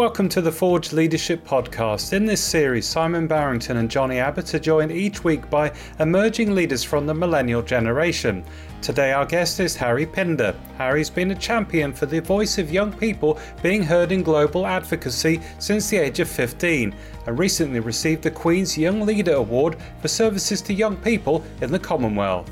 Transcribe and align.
Welcome 0.00 0.30
to 0.30 0.40
the 0.40 0.50
Forge 0.50 0.94
Leadership 0.94 1.46
Podcast. 1.46 2.14
In 2.14 2.24
this 2.24 2.42
series, 2.42 2.86
Simon 2.86 3.26
Barrington 3.26 3.76
and 3.76 3.90
Johnny 3.90 4.18
Abbott 4.18 4.54
are 4.54 4.58
joined 4.58 4.92
each 4.92 5.24
week 5.24 5.50
by 5.50 5.74
emerging 5.98 6.54
leaders 6.54 6.82
from 6.82 7.06
the 7.06 7.12
millennial 7.12 7.60
generation. 7.60 8.42
Today, 8.80 9.12
our 9.12 9.26
guest 9.26 9.60
is 9.60 9.76
Harry 9.76 10.06
Pinder. 10.06 10.54
Harry's 10.78 11.10
been 11.10 11.32
a 11.32 11.34
champion 11.34 11.92
for 11.92 12.06
the 12.06 12.18
voice 12.20 12.56
of 12.56 12.72
young 12.72 12.94
people 12.94 13.38
being 13.62 13.82
heard 13.82 14.10
in 14.10 14.22
global 14.22 14.66
advocacy 14.66 15.38
since 15.58 15.90
the 15.90 15.98
age 15.98 16.18
of 16.18 16.30
15 16.30 16.94
and 17.26 17.38
recently 17.38 17.80
received 17.80 18.22
the 18.22 18.30
Queen's 18.30 18.78
Young 18.78 19.02
Leader 19.02 19.34
Award 19.34 19.76
for 20.00 20.08
services 20.08 20.62
to 20.62 20.72
young 20.72 20.96
people 20.96 21.44
in 21.60 21.70
the 21.70 21.78
Commonwealth. 21.78 22.50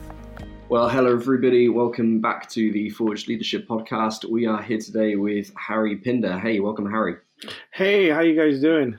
Well, 0.69 0.91
hello 0.91 1.15
everybody. 1.15 1.71
Welcome 1.71 2.21
back 2.21 2.51
to 2.51 2.71
the 2.73 2.91
Forged 2.91 3.27
Leadership 3.27 3.67
Podcast. 3.67 4.29
We 4.29 4.45
are 4.45 4.61
here 4.61 4.81
today 4.81 5.17
with 5.17 5.51
Harry 5.57 5.97
Pinder. 5.97 6.39
Hey, 6.39 6.61
welcome, 6.61 6.91
Harry. 6.91 7.17
Hey, 7.73 8.11
how 8.11 8.21
you 8.21 8.41
guys 8.41 8.61
doing? 8.61 8.97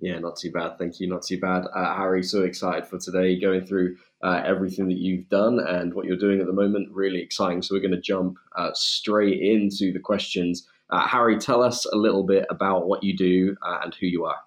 Yeah, 0.00 0.18
not 0.18 0.36
too 0.36 0.50
bad. 0.50 0.78
Thank 0.78 0.98
you. 0.98 1.08
Not 1.08 1.22
too 1.22 1.38
bad. 1.38 1.64
Uh, 1.72 1.94
Harry, 1.94 2.24
so 2.24 2.42
excited 2.42 2.86
for 2.86 2.98
today, 2.98 3.38
going 3.38 3.64
through 3.64 3.96
uh, 4.22 4.42
everything 4.44 4.88
that 4.88 4.98
you've 4.98 5.28
done 5.28 5.60
and 5.60 5.94
what 5.94 6.06
you're 6.06 6.16
doing 6.16 6.40
at 6.40 6.46
the 6.46 6.52
moment. 6.52 6.88
Really 6.90 7.20
exciting. 7.20 7.62
So 7.62 7.74
we're 7.74 7.80
going 7.80 7.92
to 7.92 8.00
jump 8.00 8.36
uh, 8.56 8.70
straight 8.74 9.40
into 9.40 9.92
the 9.92 10.00
questions. 10.00 10.66
Uh, 10.90 11.06
Harry, 11.06 11.38
tell 11.38 11.62
us 11.62 11.86
a 11.86 11.96
little 11.96 12.24
bit 12.24 12.46
about 12.50 12.88
what 12.88 13.04
you 13.04 13.16
do 13.16 13.56
uh, 13.62 13.78
and 13.84 13.94
who 13.94 14.06
you 14.06 14.24
are. 14.24 14.38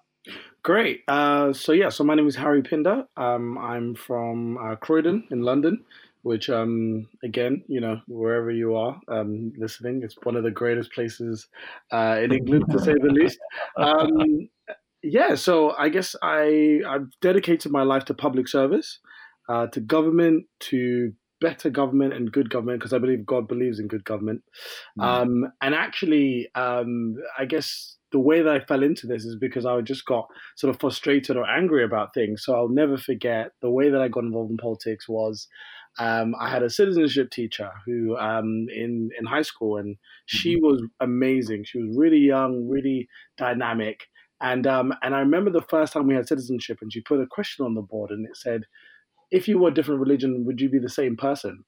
Great. 0.62 1.02
Uh, 1.08 1.52
so 1.52 1.72
yeah, 1.72 1.88
so 1.88 2.04
my 2.04 2.14
name 2.14 2.26
is 2.26 2.36
Harry 2.36 2.62
Pinder. 2.62 3.06
Um, 3.16 3.56
I'm 3.56 3.94
from 3.94 4.58
Croydon 4.80 5.26
in 5.30 5.42
London 5.42 5.84
which 6.22 6.50
um, 6.50 7.08
again, 7.22 7.62
you 7.68 7.80
know, 7.80 8.00
wherever 8.08 8.50
you 8.50 8.74
are 8.76 9.00
um, 9.08 9.52
listening, 9.56 10.02
it's 10.02 10.16
one 10.22 10.36
of 10.36 10.44
the 10.44 10.50
greatest 10.50 10.92
places 10.92 11.48
uh, 11.92 12.18
in 12.22 12.32
England, 12.32 12.64
to 12.70 12.78
say 12.78 12.94
the 12.94 13.12
least. 13.12 13.38
Um, 13.76 14.48
yeah, 15.02 15.34
so 15.34 15.72
I 15.76 15.88
guess 15.88 16.16
I 16.22 16.80
I've 16.88 17.08
dedicated 17.20 17.70
my 17.70 17.82
life 17.82 18.04
to 18.06 18.14
public 18.14 18.48
service, 18.48 18.98
uh, 19.48 19.66
to 19.68 19.80
government, 19.80 20.46
to 20.70 21.12
better 21.40 21.70
government 21.70 22.14
and 22.14 22.32
good 22.32 22.50
government, 22.50 22.80
because 22.80 22.92
I 22.92 22.98
believe 22.98 23.26
God 23.26 23.46
believes 23.46 23.78
in 23.78 23.88
good 23.88 24.04
government. 24.04 24.42
Mm. 24.98 25.50
and 25.60 25.74
actually, 25.74 26.48
um, 26.54 27.16
I 27.38 27.44
guess 27.44 27.96
the 28.12 28.20
way 28.20 28.42
that 28.42 28.52
I 28.52 28.60
fell 28.60 28.82
into 28.82 29.06
this 29.06 29.24
is 29.24 29.36
because 29.36 29.66
I 29.66 29.80
just 29.80 30.06
got 30.06 30.26
sort 30.56 30.74
of 30.74 30.80
frustrated 30.80 31.36
or 31.36 31.48
angry 31.48 31.84
about 31.84 32.14
things. 32.14 32.44
So 32.44 32.54
I'll 32.54 32.68
never 32.68 32.96
forget 32.96 33.50
the 33.62 33.70
way 33.70 33.90
that 33.90 34.00
I 34.00 34.08
got 34.08 34.24
involved 34.24 34.50
in 34.50 34.56
politics 34.56 35.08
was 35.08 35.48
um, 35.98 36.34
I 36.38 36.48
had 36.48 36.62
a 36.62 36.70
citizenship 36.70 37.30
teacher 37.30 37.70
who 37.84 38.16
um, 38.16 38.66
in 38.74 39.10
in 39.18 39.26
high 39.26 39.42
school, 39.42 39.78
and 39.78 39.96
she 40.26 40.56
mm-hmm. 40.56 40.66
was 40.66 40.82
amazing. 41.00 41.64
She 41.64 41.78
was 41.78 41.96
really 41.96 42.18
young, 42.18 42.68
really 42.68 43.08
dynamic, 43.38 44.06
and 44.40 44.66
um, 44.66 44.92
and 45.02 45.14
I 45.14 45.20
remember 45.20 45.50
the 45.50 45.62
first 45.62 45.92
time 45.92 46.06
we 46.06 46.14
had 46.14 46.28
citizenship, 46.28 46.78
and 46.82 46.92
she 46.92 47.00
put 47.00 47.20
a 47.20 47.26
question 47.26 47.64
on 47.64 47.74
the 47.74 47.82
board, 47.82 48.10
and 48.10 48.26
it 48.26 48.36
said, 48.36 48.64
"If 49.30 49.48
you 49.48 49.58
were 49.58 49.70
a 49.70 49.74
different 49.74 50.00
religion, 50.00 50.44
would 50.44 50.60
you 50.60 50.68
be 50.68 50.78
the 50.78 50.88
same 50.88 51.16
person?" 51.16 51.64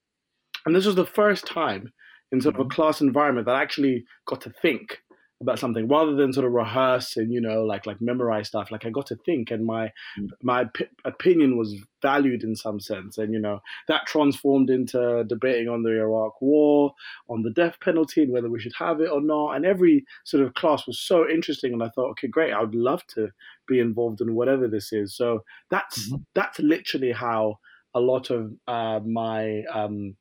And 0.66 0.74
this 0.74 0.86
was 0.86 0.96
the 0.96 1.06
first 1.06 1.46
time 1.46 1.92
in 2.30 2.40
sort 2.40 2.56
of 2.56 2.60
a 2.60 2.64
mm-hmm. 2.64 2.74
class 2.74 3.00
environment 3.00 3.46
that 3.46 3.54
I 3.54 3.62
actually 3.62 4.04
got 4.26 4.42
to 4.42 4.50
think 4.50 4.98
about 5.40 5.58
something 5.58 5.86
rather 5.86 6.14
than 6.16 6.32
sort 6.32 6.44
of 6.44 6.52
rehearse 6.52 7.16
and 7.16 7.32
you 7.32 7.40
know 7.40 7.62
like 7.62 7.86
like 7.86 8.00
memorize 8.00 8.48
stuff 8.48 8.72
like 8.72 8.84
i 8.84 8.90
got 8.90 9.06
to 9.06 9.14
think 9.24 9.50
and 9.50 9.64
my 9.64 9.86
mm. 10.18 10.28
my 10.42 10.64
p- 10.74 10.86
opinion 11.04 11.56
was 11.56 11.76
valued 12.02 12.42
in 12.42 12.56
some 12.56 12.80
sense 12.80 13.18
and 13.18 13.32
you 13.32 13.38
know 13.38 13.60
that 13.86 14.04
transformed 14.06 14.68
into 14.68 15.24
debating 15.28 15.68
on 15.68 15.82
the 15.82 15.90
iraq 15.90 16.40
war 16.42 16.92
on 17.28 17.42
the 17.42 17.50
death 17.50 17.76
penalty 17.80 18.22
and 18.22 18.32
whether 18.32 18.50
we 18.50 18.58
should 18.58 18.74
have 18.76 19.00
it 19.00 19.10
or 19.10 19.20
not 19.20 19.52
and 19.52 19.64
every 19.64 20.04
sort 20.24 20.42
of 20.42 20.54
class 20.54 20.86
was 20.86 20.98
so 20.98 21.28
interesting 21.28 21.72
and 21.72 21.82
i 21.82 21.88
thought 21.90 22.10
okay 22.10 22.26
great 22.26 22.52
i 22.52 22.60
would 22.60 22.74
love 22.74 23.06
to 23.06 23.28
be 23.68 23.78
involved 23.78 24.20
in 24.20 24.34
whatever 24.34 24.66
this 24.66 24.92
is 24.92 25.14
so 25.14 25.44
that's 25.70 26.08
mm-hmm. 26.08 26.22
that's 26.34 26.58
literally 26.58 27.12
how 27.12 27.56
a 27.94 28.00
lot 28.00 28.30
of 28.30 28.52
uh, 28.68 29.00
my 29.04 29.62
um, 29.72 30.14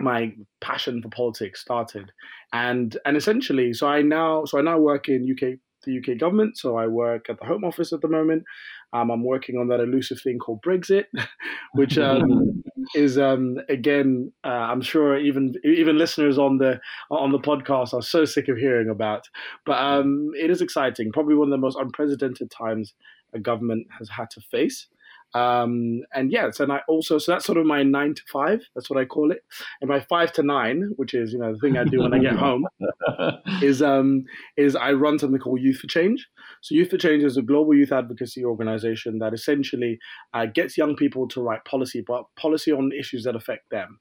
my 0.00 0.32
passion 0.60 1.02
for 1.02 1.08
politics 1.08 1.60
started. 1.60 2.10
And 2.52 2.96
and 3.04 3.16
essentially 3.16 3.72
so 3.72 3.88
i 3.88 4.02
now 4.02 4.44
so 4.44 4.58
i 4.58 4.62
now 4.62 4.78
work 4.78 5.08
in 5.08 5.30
uk 5.30 5.58
the 5.84 5.98
uk 5.98 6.18
government. 6.18 6.56
So 6.56 6.76
i 6.76 6.86
work 6.86 7.28
at 7.28 7.38
the 7.38 7.46
home 7.46 7.64
office 7.64 7.92
at 7.92 8.00
the 8.00 8.08
moment. 8.08 8.44
Um, 8.92 9.10
i'm 9.10 9.24
working 9.24 9.56
on 9.56 9.66
that 9.68 9.80
elusive 9.80 10.20
thing 10.20 10.38
called 10.38 10.62
brexit 10.62 11.06
which 11.72 11.98
um, 11.98 12.62
is 12.94 13.18
um, 13.18 13.56
again 13.68 14.32
uh, 14.44 14.68
i'm 14.70 14.80
sure 14.80 15.18
even 15.18 15.52
even 15.64 15.98
listeners 15.98 16.38
on 16.38 16.58
the 16.58 16.80
on 17.10 17.32
the 17.32 17.40
podcast 17.40 17.92
are 17.92 18.02
so 18.02 18.24
sick 18.24 18.48
of 18.48 18.56
hearing 18.56 18.88
about. 18.88 19.28
But 19.66 19.78
um, 19.78 20.30
it 20.34 20.50
is 20.50 20.60
exciting. 20.60 21.12
Probably 21.12 21.34
one 21.34 21.48
of 21.48 21.52
the 21.52 21.58
most 21.58 21.76
unprecedented 21.76 22.50
times 22.50 22.94
a 23.34 23.40
government 23.40 23.86
has 23.98 24.08
had 24.08 24.30
to 24.30 24.40
face 24.40 24.86
um, 25.34 26.02
and 26.14 26.30
yes, 26.30 26.60
and 26.60 26.70
I 26.70 26.80
also 26.86 27.18
so 27.18 27.32
that's 27.32 27.44
sort 27.44 27.58
of 27.58 27.66
my 27.66 27.82
nine 27.82 28.14
to 28.14 28.22
five. 28.32 28.62
That's 28.74 28.88
what 28.88 29.00
I 29.00 29.04
call 29.04 29.32
it. 29.32 29.42
And 29.80 29.90
my 29.90 30.00
five 30.00 30.32
to 30.34 30.44
nine, 30.44 30.92
which 30.96 31.12
is 31.12 31.32
you 31.32 31.40
know 31.40 31.52
the 31.52 31.58
thing 31.58 31.76
I 31.76 31.84
do 31.84 32.00
when 32.00 32.14
I 32.14 32.18
get 32.18 32.36
home, 32.36 32.66
is 33.62 33.82
um, 33.82 34.24
is 34.56 34.76
I 34.76 34.92
run 34.92 35.18
something 35.18 35.40
called 35.40 35.60
Youth 35.60 35.78
for 35.78 35.88
Change. 35.88 36.28
So 36.62 36.76
Youth 36.76 36.90
for 36.90 36.98
Change 36.98 37.24
is 37.24 37.36
a 37.36 37.42
global 37.42 37.74
youth 37.74 37.90
advocacy 37.90 38.44
organization 38.44 39.18
that 39.18 39.34
essentially 39.34 39.98
uh, 40.32 40.46
gets 40.46 40.78
young 40.78 40.94
people 40.94 41.26
to 41.28 41.42
write 41.42 41.64
policy, 41.64 42.04
but 42.06 42.24
policy 42.36 42.70
on 42.70 42.92
issues 42.92 43.24
that 43.24 43.34
affect 43.34 43.70
them. 43.70 43.98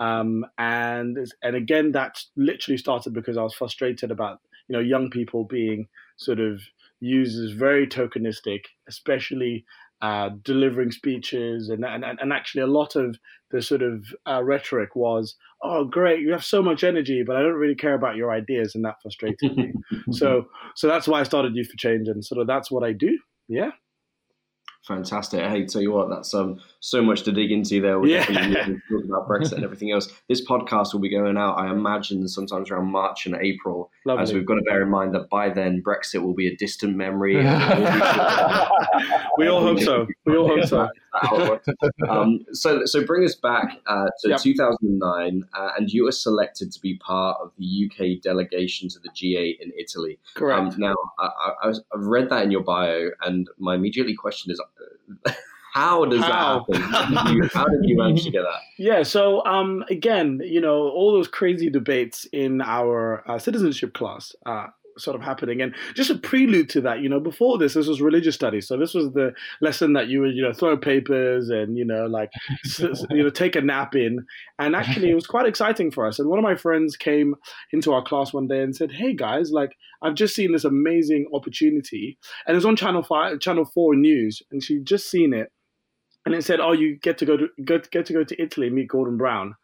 Um, 0.00 0.44
and 0.58 1.16
and 1.44 1.54
again, 1.54 1.92
that 1.92 2.18
literally 2.36 2.78
started 2.78 3.14
because 3.14 3.36
I 3.36 3.42
was 3.42 3.54
frustrated 3.54 4.10
about 4.10 4.40
you 4.68 4.72
know 4.72 4.82
young 4.82 5.10
people 5.10 5.44
being 5.44 5.86
sort 6.16 6.40
of 6.40 6.60
used 6.98 7.38
as 7.38 7.52
very 7.52 7.86
tokenistic, 7.86 8.60
especially 8.88 9.64
uh, 10.02 10.30
delivering 10.42 10.90
speeches, 10.90 11.68
and, 11.68 11.84
and 11.84 12.04
and 12.04 12.32
actually 12.32 12.62
a 12.62 12.66
lot 12.66 12.96
of 12.96 13.16
the 13.52 13.62
sort 13.62 13.82
of 13.82 14.04
uh, 14.28 14.42
rhetoric 14.42 14.96
was, 14.96 15.36
"Oh, 15.62 15.84
great, 15.84 16.20
you 16.20 16.32
have 16.32 16.44
so 16.44 16.60
much 16.60 16.84
energy, 16.84 17.22
but 17.24 17.36
I 17.36 17.42
don't 17.42 17.54
really 17.54 17.76
care 17.76 17.94
about 17.94 18.16
your 18.16 18.32
ideas," 18.32 18.74
and 18.74 18.84
that 18.84 19.00
frustrated 19.00 19.56
me. 19.56 19.72
so 20.10 20.46
so 20.74 20.88
that's 20.88 21.06
why 21.06 21.20
I 21.20 21.22
started 21.22 21.54
Youth 21.54 21.70
for 21.70 21.76
Change, 21.76 22.08
and 22.08 22.24
sort 22.24 22.40
of 22.40 22.46
that's 22.46 22.70
what 22.70 22.84
I 22.84 22.92
do. 22.92 23.16
Yeah. 23.48 23.70
Fantastic. 24.86 25.40
Hey, 25.48 25.64
tell 25.64 25.80
you 25.80 25.92
what, 25.92 26.10
that's 26.10 26.34
um, 26.34 26.60
so 26.82 27.00
much 27.00 27.22
to 27.22 27.30
dig 27.30 27.52
into 27.52 27.80
there. 27.80 28.00
We're 28.00 28.08
yeah. 28.08 28.26
definitely 28.26 28.80
talk 28.90 29.04
about 29.04 29.28
Brexit 29.28 29.52
and 29.52 29.64
everything 29.64 29.92
else. 29.92 30.08
This 30.28 30.44
podcast 30.44 30.92
will 30.92 31.00
be 31.00 31.08
going 31.08 31.38
out, 31.38 31.54
I 31.54 31.70
imagine, 31.70 32.26
sometimes 32.26 32.70
around 32.70 32.90
March 32.90 33.24
and 33.24 33.36
April. 33.36 33.90
Lovely. 34.04 34.22
As 34.22 34.32
we've 34.32 34.44
got 34.44 34.56
to 34.56 34.62
bear 34.62 34.82
in 34.82 34.90
mind 34.90 35.14
that 35.14 35.30
by 35.30 35.48
then 35.48 35.80
Brexit 35.86 36.22
will 36.22 36.34
be 36.34 36.48
a 36.48 36.56
distant 36.56 36.96
memory. 36.96 37.36
we 39.38 39.46
all 39.46 39.62
hope 39.62 39.78
so. 39.78 40.08
We 40.26 40.36
all 40.36 40.48
hope 40.48 40.64
so. 40.64 40.88
um, 42.08 42.40
so, 42.52 42.84
so 42.84 43.06
bring 43.06 43.24
us 43.24 43.36
back 43.36 43.78
uh, 43.86 44.06
to 44.22 44.30
yep. 44.30 44.40
2009, 44.40 45.44
uh, 45.54 45.68
and 45.78 45.88
you 45.88 46.04
were 46.04 46.12
selected 46.12 46.72
to 46.72 46.80
be 46.80 46.96
part 46.96 47.38
of 47.40 47.52
the 47.58 47.88
UK 47.88 48.20
delegation 48.20 48.88
to 48.88 48.98
the 48.98 49.10
G8 49.10 49.60
in 49.60 49.70
Italy. 49.78 50.18
Correct. 50.34 50.74
Um, 50.74 50.80
now, 50.80 50.94
I, 51.20 51.52
I, 51.62 51.68
I've 51.68 52.06
read 52.06 52.28
that 52.30 52.42
in 52.42 52.50
your 52.50 52.64
bio, 52.64 53.10
and 53.20 53.48
my 53.58 53.76
immediately 53.76 54.16
question 54.16 54.50
is 54.50 54.60
how 55.72 56.04
does 56.04 56.20
how? 56.20 56.66
that 56.68 56.76
happen? 56.76 57.14
How 57.14 57.24
did, 57.24 57.34
you, 57.34 57.48
how 57.52 57.64
did 57.64 57.80
you 57.82 57.96
manage 57.96 58.24
to 58.24 58.30
get 58.30 58.42
that? 58.42 58.60
Yeah, 58.78 59.04
so 59.04 59.44
um, 59.44 59.84
again, 59.90 60.40
you 60.44 60.60
know, 60.60 60.88
all 60.88 61.12
those 61.12 61.28
crazy 61.28 61.70
debates 61.70 62.26
in 62.32 62.60
our 62.60 63.22
uh, 63.30 63.38
citizenship 63.38 63.94
class. 63.94 64.34
Uh, 64.44 64.66
sort 64.98 65.16
of 65.16 65.22
happening 65.22 65.62
and 65.62 65.74
just 65.94 66.10
a 66.10 66.18
prelude 66.18 66.68
to 66.68 66.78
that 66.78 67.00
you 67.00 67.08
know 67.08 67.18
before 67.18 67.56
this 67.56 67.72
this 67.72 67.86
was 67.86 68.02
religious 68.02 68.34
studies 68.34 68.68
so 68.68 68.76
this 68.76 68.92
was 68.92 69.10
the 69.12 69.32
lesson 69.62 69.94
that 69.94 70.08
you 70.08 70.20
would 70.20 70.34
you 70.34 70.42
know 70.42 70.52
throw 70.52 70.76
papers 70.76 71.48
and 71.48 71.78
you 71.78 71.84
know 71.86 72.04
like 72.04 72.30
you 73.08 73.22
know 73.22 73.30
take 73.30 73.56
a 73.56 73.62
nap 73.62 73.94
in 73.94 74.22
and 74.58 74.76
actually 74.76 75.10
it 75.10 75.14
was 75.14 75.26
quite 75.26 75.46
exciting 75.46 75.90
for 75.90 76.06
us 76.06 76.18
and 76.18 76.28
one 76.28 76.38
of 76.38 76.42
my 76.42 76.54
friends 76.54 76.94
came 76.94 77.34
into 77.72 77.90
our 77.90 78.02
class 78.02 78.34
one 78.34 78.46
day 78.46 78.60
and 78.60 78.76
said 78.76 78.92
hey 78.92 79.14
guys 79.14 79.50
like 79.50 79.78
I've 80.02 80.14
just 80.14 80.34
seen 80.34 80.52
this 80.52 80.64
amazing 80.64 81.28
opportunity, 81.32 82.18
and 82.46 82.54
it 82.54 82.56
was 82.56 82.66
on 82.66 82.76
Channel 82.76 83.04
Five, 83.04 83.38
Channel 83.40 83.64
Four 83.64 83.94
News, 83.94 84.42
and 84.50 84.62
she'd 84.62 84.84
just 84.84 85.08
seen 85.08 85.32
it, 85.32 85.52
and 86.24 86.34
it 86.34 86.44
said, 86.44 86.60
"Oh, 86.60 86.72
you 86.72 86.96
get 86.96 87.18
to 87.18 87.24
go 87.24 87.36
to 87.36 87.48
get, 87.64 87.90
get 87.90 88.06
to 88.06 88.12
go 88.12 88.24
to 88.24 88.42
Italy 88.42 88.68
and 88.68 88.76
meet 88.76 88.88
Gordon 88.88 89.16
Brown," 89.16 89.54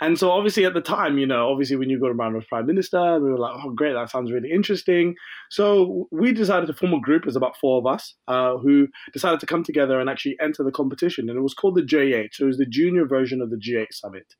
and 0.00 0.18
so 0.18 0.30
obviously 0.30 0.64
at 0.64 0.74
the 0.74 0.80
time, 0.80 1.18
you 1.18 1.26
know, 1.26 1.50
obviously 1.50 1.76
we 1.76 1.86
knew 1.86 1.98
Gordon 1.98 2.16
Brown 2.16 2.34
was 2.34 2.46
Prime 2.46 2.66
Minister, 2.66 3.20
we 3.20 3.30
were 3.30 3.38
like, 3.38 3.54
"Oh, 3.62 3.70
great, 3.70 3.92
that 3.92 4.10
sounds 4.10 4.32
really 4.32 4.50
interesting." 4.50 5.14
So 5.50 6.08
we 6.10 6.32
decided 6.32 6.66
to 6.66 6.74
form 6.74 6.94
a 6.94 7.00
group. 7.00 7.24
There's 7.24 7.36
about 7.36 7.56
four 7.56 7.78
of 7.78 7.86
us 7.86 8.14
uh, 8.28 8.56
who 8.58 8.88
decided 9.12 9.40
to 9.40 9.46
come 9.46 9.62
together 9.62 10.00
and 10.00 10.08
actually 10.08 10.36
enter 10.40 10.64
the 10.64 10.72
competition, 10.72 11.28
and 11.28 11.38
it 11.38 11.42
was 11.42 11.54
called 11.54 11.74
the 11.74 11.82
J8. 11.82 12.30
So 12.32 12.44
it 12.44 12.48
was 12.48 12.58
the 12.58 12.66
junior 12.66 13.06
version 13.06 13.40
of 13.40 13.50
the 13.50 13.56
G8 13.56 13.92
Summit, 13.92 14.34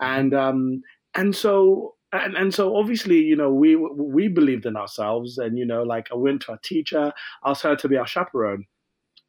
and 0.00 0.34
um, 0.34 0.82
and 1.14 1.34
so 1.34 1.94
and 2.12 2.36
and 2.36 2.54
so 2.54 2.76
obviously 2.76 3.18
you 3.18 3.36
know 3.36 3.52
we 3.52 3.76
we 3.76 4.28
believed 4.28 4.66
in 4.66 4.76
ourselves 4.76 5.38
and 5.38 5.58
you 5.58 5.66
know 5.66 5.82
like 5.82 6.08
i 6.12 6.14
went 6.14 6.40
to 6.40 6.52
a 6.52 6.58
teacher 6.62 7.12
asked 7.44 7.62
her 7.62 7.74
to 7.74 7.88
be 7.88 7.96
our 7.96 8.06
chaperone 8.06 8.64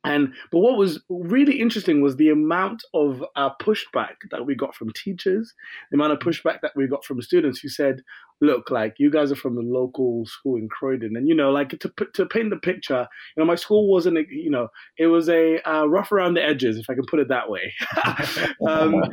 and 0.06 0.34
but 0.52 0.60
what 0.60 0.78
was 0.78 1.02
really 1.10 1.60
interesting 1.60 2.02
was 2.02 2.16
the 2.16 2.30
amount 2.30 2.84
of 2.94 3.24
uh, 3.36 3.50
pushback 3.62 4.16
that 4.32 4.46
we 4.46 4.56
got 4.56 4.76
from 4.76 4.92
teachers 4.94 5.54
the 5.92 5.96
amount 5.96 6.14
of 6.14 6.20
pushback 6.20 6.62
that 6.62 6.72
we 6.76 6.88
got 6.88 7.04
from 7.04 7.22
students 7.22 7.60
who 7.60 7.70
said 7.70 8.02
look, 8.42 8.70
like 8.70 8.96
you 8.98 9.10
guys 9.10 9.32
are 9.32 9.36
from 9.36 9.56
the 9.56 9.62
local 9.62 10.26
school 10.26 10.58
in 10.58 10.68
Croydon, 10.70 11.16
and 11.16 11.28
you 11.28 11.36
know, 11.36 11.52
like 11.52 11.70
to 11.70 11.92
to 12.14 12.26
paint 12.26 12.50
the 12.50 12.58
picture, 12.58 13.08
you 13.36 13.42
know, 13.42 13.46
my 13.46 13.56
school 13.56 13.90
wasn't, 13.90 14.18
you 14.30 14.50
know, 14.50 14.68
it 14.98 15.08
was 15.08 15.30
a 15.30 15.62
uh, 15.70 15.86
rough 15.86 16.12
around 16.12 16.36
the 16.36 16.44
edges, 16.44 16.78
if 16.78 16.90
I 16.90 16.96
can 16.96 17.06
put 17.10 17.20
it 17.20 17.30
that 17.30 17.50
way. 17.50 17.74
um, 18.68 19.04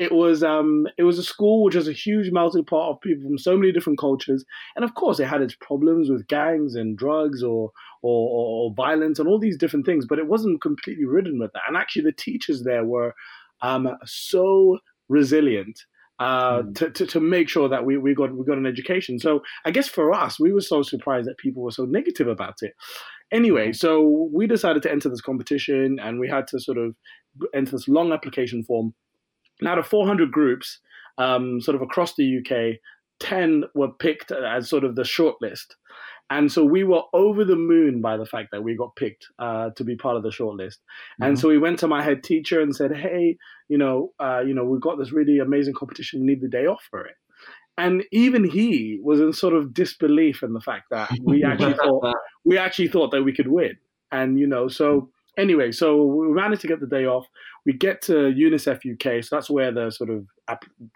it 0.00 0.12
was 0.12 0.42
um, 0.42 0.86
it 0.96 1.02
was 1.02 1.18
a 1.18 1.22
school 1.22 1.62
which 1.62 1.74
was 1.74 1.86
a 1.86 1.92
huge 1.92 2.32
melting 2.32 2.64
pot 2.64 2.90
of 2.90 3.00
people 3.02 3.28
from 3.28 3.36
so 3.36 3.54
many 3.54 3.70
different 3.70 3.98
cultures, 3.98 4.46
and 4.74 4.82
of 4.82 4.94
course, 4.94 5.20
it 5.20 5.26
had 5.26 5.42
its 5.42 5.54
problems 5.60 6.08
with 6.08 6.26
gangs 6.26 6.74
and 6.74 6.96
drugs 6.96 7.42
or 7.42 7.70
or, 8.02 8.28
or 8.30 8.74
violence 8.74 9.18
and 9.18 9.28
all 9.28 9.38
these 9.38 9.58
different 9.58 9.84
things. 9.84 10.06
But 10.08 10.18
it 10.18 10.26
wasn't 10.26 10.62
completely 10.62 11.04
ridden 11.04 11.38
with 11.38 11.52
that. 11.52 11.62
And 11.68 11.76
actually, 11.76 12.04
the 12.04 12.12
teachers 12.12 12.62
there 12.62 12.84
were 12.84 13.14
um, 13.60 13.94
so 14.06 14.78
resilient 15.10 15.78
uh, 16.18 16.62
mm. 16.62 16.74
to, 16.76 16.90
to, 16.90 17.06
to 17.06 17.20
make 17.20 17.50
sure 17.50 17.68
that 17.68 17.84
we, 17.84 17.98
we 17.98 18.14
got 18.14 18.34
we 18.34 18.46
got 18.46 18.56
an 18.56 18.64
education. 18.64 19.18
So 19.18 19.42
I 19.66 19.70
guess 19.70 19.86
for 19.86 20.14
us, 20.14 20.40
we 20.40 20.50
were 20.50 20.62
so 20.62 20.82
surprised 20.82 21.28
that 21.28 21.36
people 21.36 21.62
were 21.62 21.72
so 21.72 21.84
negative 21.84 22.26
about 22.26 22.62
it. 22.62 22.72
Anyway, 23.30 23.68
mm-hmm. 23.68 23.72
so 23.72 24.30
we 24.32 24.46
decided 24.46 24.82
to 24.84 24.90
enter 24.90 25.10
this 25.10 25.20
competition, 25.20 25.98
and 26.00 26.18
we 26.18 26.26
had 26.26 26.46
to 26.48 26.58
sort 26.58 26.78
of 26.78 26.96
enter 27.54 27.72
this 27.72 27.86
long 27.86 28.12
application 28.12 28.64
form. 28.64 28.94
And 29.60 29.68
out 29.68 29.78
of 29.78 29.86
400 29.86 30.32
groups, 30.32 30.78
um, 31.18 31.60
sort 31.60 31.74
of 31.74 31.82
across 31.82 32.14
the 32.14 32.38
UK, 32.38 32.78
10 33.20 33.64
were 33.74 33.92
picked 33.92 34.32
as 34.32 34.68
sort 34.68 34.84
of 34.84 34.96
the 34.96 35.02
shortlist. 35.02 35.74
And 36.30 36.50
so 36.50 36.64
we 36.64 36.84
were 36.84 37.02
over 37.12 37.44
the 37.44 37.56
moon 37.56 38.00
by 38.00 38.16
the 38.16 38.24
fact 38.24 38.50
that 38.52 38.62
we 38.62 38.76
got 38.76 38.94
picked 38.94 39.26
uh, 39.40 39.70
to 39.76 39.82
be 39.82 39.96
part 39.96 40.16
of 40.16 40.22
the 40.22 40.30
shortlist. 40.30 40.76
Mm-hmm. 40.76 41.24
And 41.24 41.38
so 41.38 41.48
we 41.48 41.58
went 41.58 41.80
to 41.80 41.88
my 41.88 42.02
head 42.02 42.22
teacher 42.22 42.60
and 42.60 42.74
said, 42.74 42.96
"Hey, 42.96 43.36
you 43.68 43.76
know, 43.76 44.12
uh, 44.20 44.40
you 44.46 44.54
know, 44.54 44.64
we've 44.64 44.80
got 44.80 44.96
this 44.96 45.10
really 45.10 45.40
amazing 45.40 45.74
competition. 45.74 46.20
We 46.20 46.26
need 46.26 46.40
the 46.40 46.48
day 46.48 46.66
off 46.66 46.86
for 46.88 47.04
it." 47.04 47.16
And 47.76 48.04
even 48.12 48.44
he 48.44 49.00
was 49.02 49.20
in 49.20 49.32
sort 49.32 49.54
of 49.54 49.74
disbelief 49.74 50.44
in 50.44 50.52
the 50.52 50.60
fact 50.60 50.84
that 50.90 51.10
we 51.24 51.42
actually 51.42 51.74
thought 51.82 52.14
we 52.44 52.58
actually 52.58 52.88
thought 52.88 53.10
that 53.10 53.24
we 53.24 53.34
could 53.34 53.48
win. 53.48 53.72
And 54.12 54.38
you 54.38 54.46
know, 54.46 54.68
so 54.68 55.10
anyway, 55.36 55.72
so 55.72 56.04
we 56.04 56.28
managed 56.28 56.62
to 56.62 56.68
get 56.68 56.80
the 56.80 56.86
day 56.86 57.06
off. 57.06 57.26
We 57.66 57.72
get 57.72 58.02
to 58.02 58.12
UNICEF 58.12 58.94
UK, 58.94 59.24
so 59.24 59.36
that's 59.36 59.50
where 59.50 59.72
the 59.72 59.90
sort 59.90 60.10
of 60.10 60.26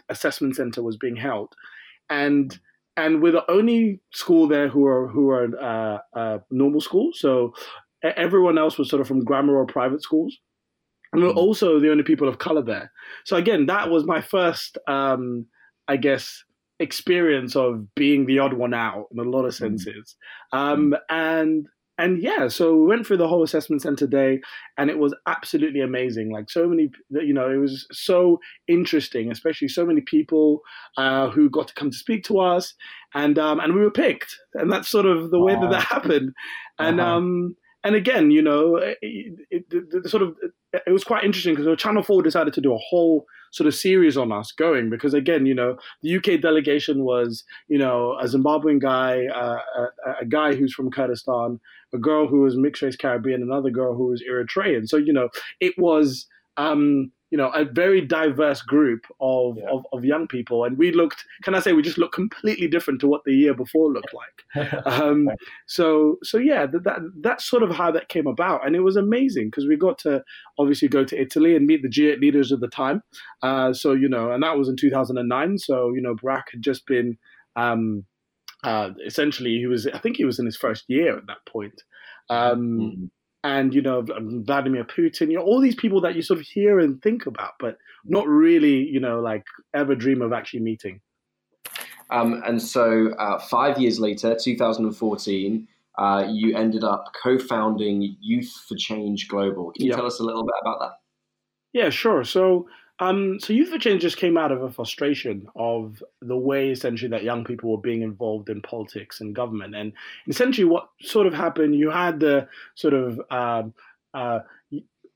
assessment 0.09 0.57
center 0.57 0.83
was 0.83 0.97
being 0.97 1.17
held, 1.17 1.55
and 2.11 2.59
and 2.97 3.23
we're 3.23 3.33
the 3.33 3.51
only 3.51 4.01
school 4.13 4.47
there 4.47 4.69
who 4.69 4.87
are 4.87 5.09
who 5.09 5.31
are 5.31 5.49
uh, 5.61 5.99
uh, 6.19 6.39
normal 6.51 6.81
schools. 6.81 7.19
So 7.21 7.55
everyone 8.03 8.59
else 8.59 8.79
was 8.79 8.89
sort 8.89 9.01
of 9.01 9.09
from 9.09 9.25
grammar 9.25 9.57
or 9.57 9.67
private 9.67 10.03
schools, 10.03 10.37
and 11.13 11.23
we're 11.23 11.29
mm-hmm. 11.29 11.39
also 11.39 11.81
the 11.81 11.91
only 11.91 12.05
people 12.05 12.29
of 12.29 12.39
color 12.39 12.63
there. 12.63 12.91
So 13.25 13.37
again, 13.37 13.67
that 13.67 13.91
was 13.91 14.05
my 14.05 14.21
first, 14.21 14.79
um, 14.89 15.47
I 15.89 15.97
guess, 15.97 16.43
experience 16.81 17.57
of 17.57 17.95
being 17.95 18.27
the 18.27 18.41
odd 18.41 18.55
one 18.55 18.75
out 18.75 19.07
in 19.13 19.19
a 19.19 19.23
lot 19.23 19.45
of 19.45 19.55
mm-hmm. 19.55 19.77
senses. 19.77 20.17
Um, 20.53 20.95
and 21.09 21.67
and 21.97 22.21
yeah, 22.21 22.49
so 22.49 22.75
we 22.75 22.87
went 22.87 23.07
through 23.07 23.19
the 23.19 23.29
whole 23.29 23.45
assessment 23.45 23.83
center 23.83 24.07
day, 24.07 24.41
and 24.77 24.91
it 24.91 24.99
was 24.99 25.15
absolutely 25.27 25.81
amazing. 25.81 26.33
Like 26.33 26.51
so 26.51 26.69
many, 26.69 26.91
you 27.11 27.33
know, 27.33 27.49
it 27.49 27.57
was 27.57 27.87
so 27.93 28.41
interesting, 28.67 29.31
especially 29.31 29.69
so 29.69 29.87
many 29.87 30.01
people 30.01 30.61
uh, 30.97 31.31
who 31.31 31.49
got 31.49 31.69
to 31.69 31.75
come 31.75 31.91
to 31.91 31.97
speak 31.97 32.25
to 32.25 32.41
us, 32.41 32.75
and 33.15 33.39
um, 33.39 33.61
and 33.61 33.75
we 33.75 33.81
were 33.81 33.93
picked, 33.93 34.37
and 34.55 34.73
that's 34.73 34.89
sort 34.89 35.07
of 35.07 35.31
the 35.31 35.39
way 35.39 35.55
that 35.55 35.71
that 35.71 35.85
happened. 35.85 36.33
And 36.79 37.01
uh-huh. 37.01 37.11
um, 37.11 37.57
and 37.85 37.95
again, 37.95 38.31
you 38.33 38.43
know, 38.43 38.77
it, 38.77 38.99
it, 39.01 39.65
it, 39.71 40.11
sort 40.11 40.23
of 40.25 40.35
it 40.73 40.91
was 40.91 41.05
quite 41.05 41.23
interesting 41.23 41.55
because 41.55 41.79
Channel 41.79 42.03
Four 42.03 42.23
decided 42.23 42.55
to 42.55 42.61
do 42.61 42.75
a 42.75 42.79
whole 42.79 43.25
sort 43.55 43.69
of 43.69 43.75
series 43.75 44.17
on 44.17 44.33
us 44.33 44.51
going 44.51 44.91
because 44.91 45.15
again, 45.15 45.47
you 45.47 45.55
know, 45.55 45.77
the 46.03 46.17
UK 46.17 46.41
delegation 46.41 47.05
was, 47.05 47.45
you 47.69 47.79
know, 47.79 48.17
a 48.21 48.25
Zimbabwean 48.25 48.81
guy, 48.81 49.27
uh, 49.27 49.61
a, 49.79 50.23
a, 50.23 50.25
guy 50.25 50.57
who's 50.57 50.75
from 50.75 50.91
Kurdistan, 50.91 51.61
a 51.93 51.99
girl 51.99 52.27
who 52.27 52.41
was 52.41 52.57
mixed 52.57 52.83
race 52.83 52.97
Caribbean, 52.97 53.43
another 53.43 53.71
girl 53.71 53.95
who 53.95 54.07
was 54.09 54.25
Eritrean. 54.29 54.89
So 54.89 54.97
you 54.97 55.13
know, 55.13 55.29
it 55.61 55.75
was 55.79 56.27
um, 56.57 57.13
you 57.31 57.39
know 57.39 57.49
a 57.51 57.65
very 57.65 58.01
diverse 58.01 58.63
group 58.63 59.07
of, 59.21 59.57
yeah. 59.57 59.69
of, 59.71 59.85
of 59.93 60.05
young 60.05 60.27
people, 60.27 60.65
and 60.65 60.79
we 60.79 60.93
looked. 60.93 61.25
Can 61.43 61.55
I 61.55 61.61
say 61.61 61.73
we 61.73 61.83
just 61.83 61.99
looked 61.99 62.15
completely 62.15 62.69
different 62.69 63.01
to 63.01 63.09
what 63.09 63.23
the 63.25 63.35
year 63.35 63.55
before 63.55 63.93
looked 63.93 64.15
like? 64.15 64.87
um, 64.87 65.29
so 65.67 66.17
so 66.23 66.39
yeah, 66.39 66.67
that, 66.67 66.85
that 66.85 66.99
that's 67.21 67.45
sort 67.45 67.63
of 67.63 67.71
how 67.71 67.91
that 67.91 68.09
came 68.09 68.27
about, 68.27 68.67
and 68.67 68.77
it 68.77 68.81
was 68.81 68.97
amazing 68.97 69.49
because 69.49 69.67
we 69.67 69.77
got 69.77 69.99
to 69.99 70.23
obviously 70.59 70.89
go 70.89 71.05
to 71.05 71.21
Italy 71.21 71.57
and 71.57 71.67
meet 71.67 71.83
the 71.83 71.89
G8 71.89 72.21
leaders 72.21 72.53
of 72.53 72.61
the 72.61 72.69
time. 72.69 73.03
Uh, 73.43 73.73
so 73.73 73.93
you 73.93 74.09
know, 74.09 74.33
and 74.33 74.43
that 74.43 74.57
was 74.57 74.69
in 74.69 74.77
2009. 74.77 75.59
So 75.59 75.93
you 75.95 76.03
know, 76.03 76.15
Barack 76.15 76.45
had 76.53 76.63
just 76.63 76.87
been. 76.87 77.19
Um, 77.57 78.05
uh, 78.65 78.91
essentially, 79.07 79.59
he 79.59 79.67
was. 79.67 79.87
I 79.87 79.99
think 79.99 80.17
he 80.17 80.25
was 80.25 80.39
in 80.39 80.47
his 80.47 80.57
first 80.57 80.85
year 80.89 81.17
at 81.17 81.27
that 81.27 81.45
point. 81.47 81.83
Um, 82.31 82.79
mm-hmm. 82.81 83.05
And 83.45 83.73
you 83.75 83.83
know 83.83 84.03
Vladimir 84.03 84.85
Putin, 84.85 85.31
you 85.31 85.37
know 85.37 85.45
all 85.45 85.61
these 85.61 85.75
people 85.75 86.01
that 86.01 86.17
you 86.17 86.23
sort 86.23 86.41
of 86.41 86.47
hear 86.47 86.81
and 86.81 87.01
think 87.03 87.27
about, 87.27 87.53
but 87.61 87.77
not 88.05 88.27
really, 88.27 88.89
you 88.89 89.01
know, 89.01 89.21
like 89.21 89.45
ever 89.75 89.95
dream 89.95 90.23
of 90.23 90.33
actually 90.33 90.61
meeting. 90.61 91.01
Um, 92.11 92.43
and 92.45 92.61
so, 92.61 93.13
uh, 93.19 93.39
five 93.39 93.79
years 93.79 93.99
later, 93.99 94.37
2014, 94.39 95.69
uh, 95.97 96.27
you 96.29 96.57
ended 96.57 96.85
up 96.85 97.13
co-founding 97.23 98.17
Youth 98.21 98.53
for 98.69 98.77
Change 98.77 99.29
Global. 99.29 99.73
Can 99.73 99.87
you 99.87 99.93
tell 99.93 100.07
us 100.07 100.21
a 100.21 100.23
little 100.23 100.45
bit 100.45 100.55
about 100.61 100.81
that? 100.81 100.93
Yeah, 101.73 101.91
sure. 101.91 102.25
So 102.25 102.69
um, 103.01 103.41
so 103.41 103.53
Youth 103.53 103.71
for 103.71 103.79
Change 103.79 104.03
just 104.03 104.19
came 104.19 104.37
out 104.37 104.53
of 104.53 104.63
a 104.63 104.71
frustration 104.71 105.49
of 105.57 106.03
the 106.23 106.37
way 106.37 106.71
essentially 106.71 107.11
that 107.11 107.25
young 107.25 107.45
people 107.45 107.71
were 107.71 107.79
being 107.79 108.03
involved 108.03 108.49
in 108.49 108.63
politics 108.63 109.21
and 109.21 109.35
government. 109.35 109.75
And 109.75 109.93
essentially 110.29 110.65
what 110.65 110.91
sort 111.01 111.27
of 111.27 111.35
happened, 111.35 111.75
you 111.75 111.91
had 111.91 112.21
the 112.21 112.49
sort 112.75 112.95
of 112.95 113.21
um, 113.31 113.75
uh, 114.15 114.41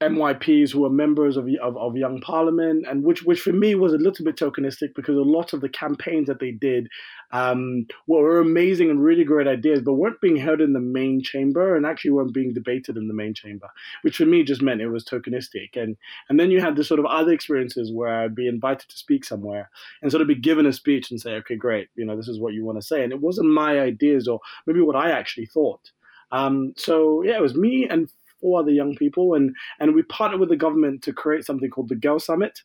MYPs 0.00 0.70
who 0.70 0.82
were 0.82 0.90
members 0.90 1.36
of, 1.36 1.48
of, 1.60 1.76
of, 1.76 1.96
Young 1.96 2.20
Parliament, 2.20 2.86
and 2.88 3.02
which 3.02 3.24
which 3.24 3.40
for 3.40 3.52
me 3.52 3.74
was 3.74 3.92
a 3.92 3.98
little 3.98 4.24
bit 4.24 4.36
tokenistic 4.36 4.94
because 4.94 5.16
a 5.16 5.22
lot 5.22 5.52
of 5.52 5.60
the 5.60 5.68
campaigns 5.68 6.28
that 6.28 6.38
they 6.38 6.52
did 6.52 6.88
um, 7.32 7.84
were 8.06 8.38
amazing 8.38 8.90
and 8.90 9.02
really 9.02 9.24
great 9.24 9.48
ideas, 9.48 9.82
but 9.82 9.94
weren't 9.94 10.20
being 10.20 10.36
held 10.36 10.60
in 10.60 10.72
the 10.72 10.80
main 10.80 11.20
chamber 11.20 11.74
and 11.74 11.84
actually 11.84 12.12
weren't 12.12 12.32
being 12.32 12.54
debated 12.54 12.96
in 12.96 13.08
the 13.08 13.14
main 13.14 13.34
chamber, 13.34 13.68
which 14.02 14.16
for 14.16 14.24
me 14.24 14.44
just 14.44 14.62
meant 14.62 14.80
it 14.80 14.88
was 14.88 15.04
tokenistic. 15.04 15.76
And 15.76 15.96
and 16.28 16.38
then 16.38 16.52
you 16.52 16.60
had 16.60 16.76
the 16.76 16.84
sort 16.84 17.00
of 17.00 17.06
other 17.06 17.32
experiences 17.32 17.92
where 17.92 18.22
I'd 18.22 18.36
be 18.36 18.46
invited 18.46 18.88
to 18.90 18.96
speak 18.96 19.24
somewhere 19.24 19.68
and 20.00 20.12
sort 20.12 20.22
of 20.22 20.28
be 20.28 20.36
given 20.36 20.66
a 20.66 20.72
speech 20.72 21.10
and 21.10 21.20
say, 21.20 21.32
okay, 21.32 21.56
great, 21.56 21.88
you 21.96 22.04
know, 22.04 22.16
this 22.16 22.28
is 22.28 22.38
what 22.38 22.54
you 22.54 22.64
want 22.64 22.78
to 22.78 22.86
say, 22.86 23.02
and 23.02 23.12
it 23.12 23.20
wasn't 23.20 23.48
my 23.48 23.80
ideas 23.80 24.28
or 24.28 24.38
maybe 24.64 24.80
what 24.80 24.96
I 24.96 25.10
actually 25.10 25.46
thought. 25.46 25.90
Um, 26.30 26.74
so 26.76 27.22
yeah, 27.22 27.36
it 27.36 27.42
was 27.42 27.56
me 27.56 27.88
and 27.88 28.08
four 28.40 28.60
other 28.60 28.70
young 28.70 28.94
people, 28.96 29.34
and 29.34 29.54
and 29.80 29.94
we 29.94 30.02
partnered 30.02 30.40
with 30.40 30.48
the 30.48 30.56
government 30.56 31.02
to 31.02 31.12
create 31.12 31.44
something 31.44 31.70
called 31.70 31.88
the 31.88 31.96
Girl 31.96 32.18
Summit. 32.18 32.60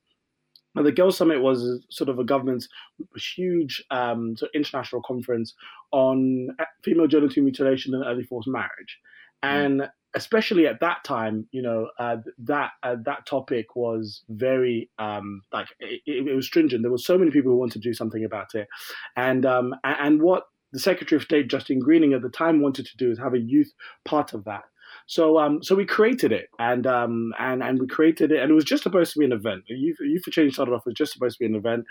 And 0.75 0.85
the 0.85 0.91
Girl 0.91 1.11
Summit 1.11 1.41
was 1.41 1.85
sort 1.91 2.09
of 2.09 2.17
a 2.17 2.23
government's 2.23 2.67
huge 3.15 3.83
um, 3.91 4.35
sort 4.35 4.49
of 4.49 4.55
international 4.55 5.03
conference 5.03 5.53
on 5.91 6.49
female 6.83 7.07
genital 7.07 7.43
mutilation 7.43 7.93
and 7.93 8.03
early 8.03 8.23
forced 8.23 8.47
marriage, 8.47 8.99
mm. 9.43 9.49
and 9.49 9.89
especially 10.15 10.67
at 10.67 10.79
that 10.79 11.03
time, 11.03 11.47
you 11.51 11.61
know, 11.61 11.89
uh, 11.99 12.17
that 12.39 12.71
uh, 12.83 12.95
that 13.05 13.25
topic 13.25 13.75
was 13.75 14.23
very 14.29 14.89
um, 14.99 15.41
like 15.51 15.67
it, 15.79 16.01
it, 16.05 16.35
was 16.35 16.45
stringent. 16.45 16.83
There 16.83 16.91
were 16.91 16.97
so 16.97 17.17
many 17.17 17.31
people 17.31 17.51
who 17.51 17.57
wanted 17.57 17.81
to 17.81 17.89
do 17.89 17.93
something 17.93 18.23
about 18.23 18.55
it, 18.55 18.67
and 19.15 19.45
um, 19.45 19.75
and 19.83 20.21
what 20.21 20.43
the 20.71 20.79
Secretary 20.79 21.17
of 21.17 21.23
State 21.23 21.47
Justine 21.47 21.79
Greening 21.79 22.13
at 22.13 22.21
the 22.21 22.29
time 22.29 22.61
wanted 22.61 22.85
to 22.87 22.97
do 22.97 23.11
is 23.11 23.19
have 23.19 23.33
a 23.33 23.39
youth 23.39 23.71
part 24.05 24.33
of 24.33 24.43
that. 24.45 24.63
So 25.07 25.37
um, 25.37 25.61
so 25.61 25.75
we 25.75 25.85
created 25.85 26.31
it, 26.31 26.47
and 26.59 26.87
um, 26.87 27.33
and 27.39 27.61
and 27.61 27.79
we 27.79 27.87
created 27.87 28.31
it, 28.31 28.41
and 28.41 28.51
it 28.51 28.53
was 28.53 28.63
just 28.63 28.83
supposed 28.83 29.13
to 29.13 29.19
be 29.19 29.25
an 29.25 29.31
event. 29.31 29.63
Youth, 29.67 29.97
for 30.23 30.31
Change 30.31 30.53
started 30.53 30.73
off 30.73 30.87
as 30.87 30.93
just 30.93 31.13
supposed 31.13 31.37
to 31.37 31.43
be 31.43 31.45
an 31.45 31.55
event 31.55 31.85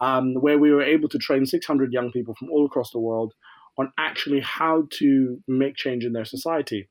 um, 0.00 0.34
where 0.34 0.58
we 0.58 0.72
were 0.72 0.82
able 0.82 1.08
to 1.08 1.18
train 1.18 1.46
600 1.46 1.92
young 1.92 2.10
people 2.10 2.34
from 2.34 2.50
all 2.50 2.66
across 2.66 2.90
the 2.90 3.00
world 3.00 3.34
on 3.78 3.92
actually 3.98 4.40
how 4.40 4.84
to 4.90 5.38
make 5.46 5.76
change 5.76 6.04
in 6.04 6.12
their 6.12 6.24
society. 6.24 6.88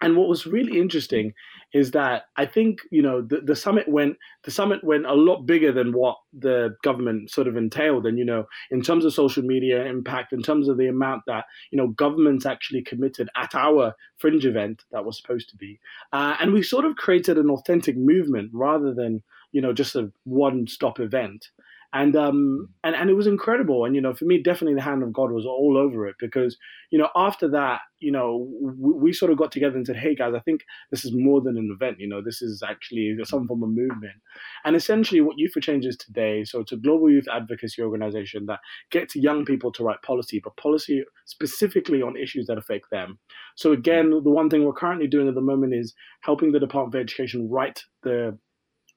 And 0.00 0.16
what 0.16 0.28
was 0.28 0.46
really 0.46 0.78
interesting 0.78 1.34
is 1.74 1.90
that 1.90 2.24
I 2.36 2.46
think 2.46 2.78
you 2.90 3.02
know 3.02 3.20
the, 3.20 3.40
the 3.40 3.56
summit 3.56 3.88
went 3.88 4.16
the 4.44 4.50
summit 4.50 4.82
went 4.82 5.06
a 5.06 5.14
lot 5.14 5.44
bigger 5.44 5.72
than 5.72 5.92
what 5.92 6.16
the 6.32 6.76
government 6.82 7.30
sort 7.30 7.46
of 7.46 7.56
entailed, 7.56 8.06
and 8.06 8.18
you 8.18 8.24
know 8.24 8.46
in 8.70 8.82
terms 8.82 9.04
of 9.04 9.12
social 9.12 9.42
media 9.42 9.84
impact, 9.84 10.32
in 10.32 10.42
terms 10.42 10.68
of 10.68 10.78
the 10.78 10.86
amount 10.86 11.22
that 11.26 11.44
you 11.70 11.76
know 11.76 11.88
governments 11.88 12.46
actually 12.46 12.82
committed 12.82 13.28
at 13.36 13.54
our 13.54 13.94
fringe 14.16 14.46
event 14.46 14.84
that 14.92 15.04
was 15.04 15.16
supposed 15.16 15.48
to 15.50 15.56
be, 15.56 15.78
uh, 16.12 16.36
and 16.40 16.52
we 16.52 16.62
sort 16.62 16.84
of 16.84 16.96
created 16.96 17.36
an 17.36 17.50
authentic 17.50 17.96
movement 17.96 18.50
rather 18.54 18.94
than 18.94 19.22
you 19.52 19.60
know 19.60 19.72
just 19.72 19.96
a 19.96 20.10
one 20.24 20.66
stop 20.66 21.00
event. 21.00 21.48
And 21.92 22.14
um 22.16 22.68
and 22.84 22.94
and 22.94 23.08
it 23.08 23.14
was 23.14 23.26
incredible. 23.26 23.84
And 23.84 23.94
you 23.94 24.00
know, 24.00 24.14
for 24.14 24.26
me, 24.26 24.42
definitely 24.42 24.74
the 24.74 24.82
hand 24.82 25.02
of 25.02 25.12
God 25.12 25.32
was 25.32 25.46
all 25.46 25.76
over 25.78 26.06
it 26.06 26.16
because 26.18 26.56
you 26.90 26.98
know 26.98 27.08
after 27.16 27.48
that, 27.50 27.80
you 27.98 28.12
know, 28.12 28.46
we, 28.60 28.92
we 28.94 29.12
sort 29.12 29.32
of 29.32 29.38
got 29.38 29.52
together 29.52 29.76
and 29.76 29.86
said, 29.86 29.96
hey 29.96 30.14
guys, 30.14 30.34
I 30.34 30.40
think 30.40 30.62
this 30.90 31.04
is 31.04 31.12
more 31.14 31.40
than 31.40 31.56
an 31.56 31.70
event. 31.74 31.98
You 31.98 32.08
know, 32.08 32.20
this 32.22 32.42
is 32.42 32.62
actually 32.66 33.16
some 33.24 33.46
form 33.46 33.62
of 33.62 33.70
movement. 33.70 34.16
And 34.64 34.76
essentially, 34.76 35.22
what 35.22 35.38
Youth 35.38 35.52
for 35.52 35.60
Change 35.60 35.86
is 35.86 35.96
today, 35.96 36.44
so 36.44 36.60
it's 36.60 36.72
a 36.72 36.76
global 36.76 37.10
youth 37.10 37.26
advocacy 37.32 37.80
organization 37.80 38.44
that 38.46 38.60
gets 38.90 39.16
young 39.16 39.46
people 39.46 39.72
to 39.72 39.82
write 39.82 40.02
policy, 40.02 40.40
but 40.44 40.56
policy 40.56 41.02
specifically 41.24 42.02
on 42.02 42.16
issues 42.16 42.46
that 42.48 42.58
affect 42.58 42.90
them. 42.90 43.18
So 43.56 43.72
again, 43.72 44.10
the 44.10 44.30
one 44.30 44.50
thing 44.50 44.64
we're 44.64 44.72
currently 44.72 45.06
doing 45.06 45.28
at 45.28 45.34
the 45.34 45.40
moment 45.40 45.74
is 45.74 45.94
helping 46.20 46.52
the 46.52 46.60
Department 46.60 46.94
of 46.94 47.00
Education 47.00 47.48
write 47.50 47.82
the 48.02 48.38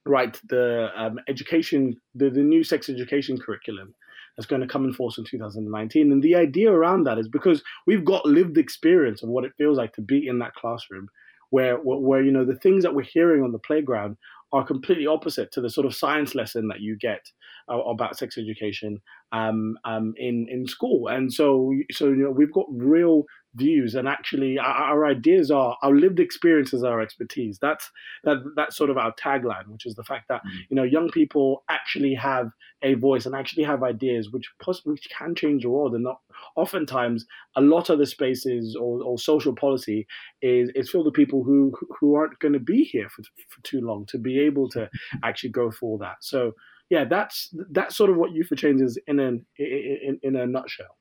write 0.06 0.40
the 0.50 0.90
um, 0.96 1.20
education, 1.28 1.96
the, 2.16 2.30
the 2.30 2.42
new 2.42 2.64
sex 2.64 2.90
education 2.90 3.38
curriculum 3.38 3.94
that's 4.36 4.48
going 4.48 4.62
to 4.62 4.68
come 4.68 4.86
in 4.86 4.94
force 4.94 5.18
in 5.18 5.26
2019. 5.26 6.12
And 6.12 6.24
the 6.24 6.36
idea 6.36 6.72
around 6.72 7.04
that 7.04 7.20
is 7.20 7.28
because 7.28 7.62
we've 7.86 8.06
got 8.06 8.26
lived 8.26 8.58
experience 8.58 9.24
of 9.24 9.30
what 9.30 9.46
it 9.46 9.52
feels 9.58 9.78
like 9.78 9.94
to 9.94 10.02
be 10.02 10.28
in 10.28 10.40
that 10.40 10.56
classroom, 10.56 11.10
where, 11.50 11.76
where, 11.78 12.00
where 12.00 12.24
you 12.24 12.32
know 12.32 12.46
the 12.46 12.56
things 12.56 12.84
that 12.84 12.96
we're 12.96 13.04
hearing 13.04 13.44
on 13.44 13.52
the 13.52 13.60
playground 13.60 14.18
are 14.54 14.66
completely 14.66 15.08
opposite 15.08 15.52
to 15.52 15.62
the 15.62 15.70
sort 15.70 15.86
of 15.86 15.96
science 15.96 16.36
lesson 16.36 16.68
that 16.68 16.82
you 16.82 16.98
get 16.98 17.22
uh, 17.70 17.78
about 17.80 18.18
sex 18.18 18.38
education 18.38 19.02
um, 19.32 19.78
um, 19.86 20.14
in 20.18 20.48
in 20.50 20.66
school. 20.68 21.08
And 21.08 21.32
so, 21.32 21.74
so 21.92 22.08
you 22.08 22.24
know, 22.24 22.32
we've 22.32 22.54
got 22.54 22.66
real 22.70 23.24
views 23.56 23.96
and 23.96 24.08
actually 24.08 24.58
our, 24.58 24.66
our, 24.66 25.06
ideas 25.06 25.52
are 25.52 25.78
our 25.82 25.94
lived 25.94 26.20
experiences 26.20 26.84
our 26.84 27.02
expertise. 27.02 27.60
That's 27.60 27.90
that 28.24 28.38
that's 28.56 28.78
sort 28.78 28.90
of 28.90 28.98
our 28.98 29.14
tagline 29.14 29.68
which 29.68 29.86
is 29.86 29.96
the 29.96 30.04
fact 30.04 30.28
that 30.30 30.42
mm-hmm. 30.42 30.58
you 30.70 30.76
know 30.76 30.84
young 30.84 31.10
people 31.10 31.64
actually 31.70 32.14
have 32.14 32.52
a 32.82 32.94
voice 32.96 33.26
and 33.26 33.36
actually 33.36 33.64
have 33.64 33.84
ideas 33.84 34.30
which 34.32 34.50
possibly 34.62 34.98
can 35.18 35.36
change 35.36 35.64
the 35.64 35.70
world 35.70 35.94
and 35.94 36.04
not 36.04 36.20
oftentimes 36.56 37.26
a 37.56 37.62
lot 37.62 37.90
of 37.90 38.00
the 38.00 38.06
spaces 38.06 38.76
or, 38.76 39.04
or 39.04 39.18
social 39.18 39.54
policy 39.54 40.08
is 40.42 40.70
is 40.76 40.90
filled 40.90 41.06
with 41.06 41.14
people 41.14 41.44
who 41.44 41.74
who 42.00 42.16
aren't 42.16 42.40
going 42.40 42.54
to 42.54 42.60
be 42.60 42.84
here 42.84 43.10
for, 43.10 43.24
for 43.50 43.62
too 43.64 43.82
long 43.82 44.06
to 44.06 44.18
be 44.18 44.40
able 44.40 44.70
to 44.70 44.90
actually 45.24 45.50
go 45.50 45.70
for 45.72 45.98
that. 46.00 46.18
So 46.22 46.54
yeah 46.90 47.06
that's 47.06 47.54
that's 47.72 47.96
sort 47.96 48.10
of 48.10 48.18
what 48.18 48.32
youth 48.32 48.48
for 48.48 48.56
change 48.56 48.82
is 48.82 48.98
in 49.08 49.20
an 49.20 49.46
in, 49.58 50.20
in 50.24 50.36
a 50.36 50.46
nutshell 50.46 50.98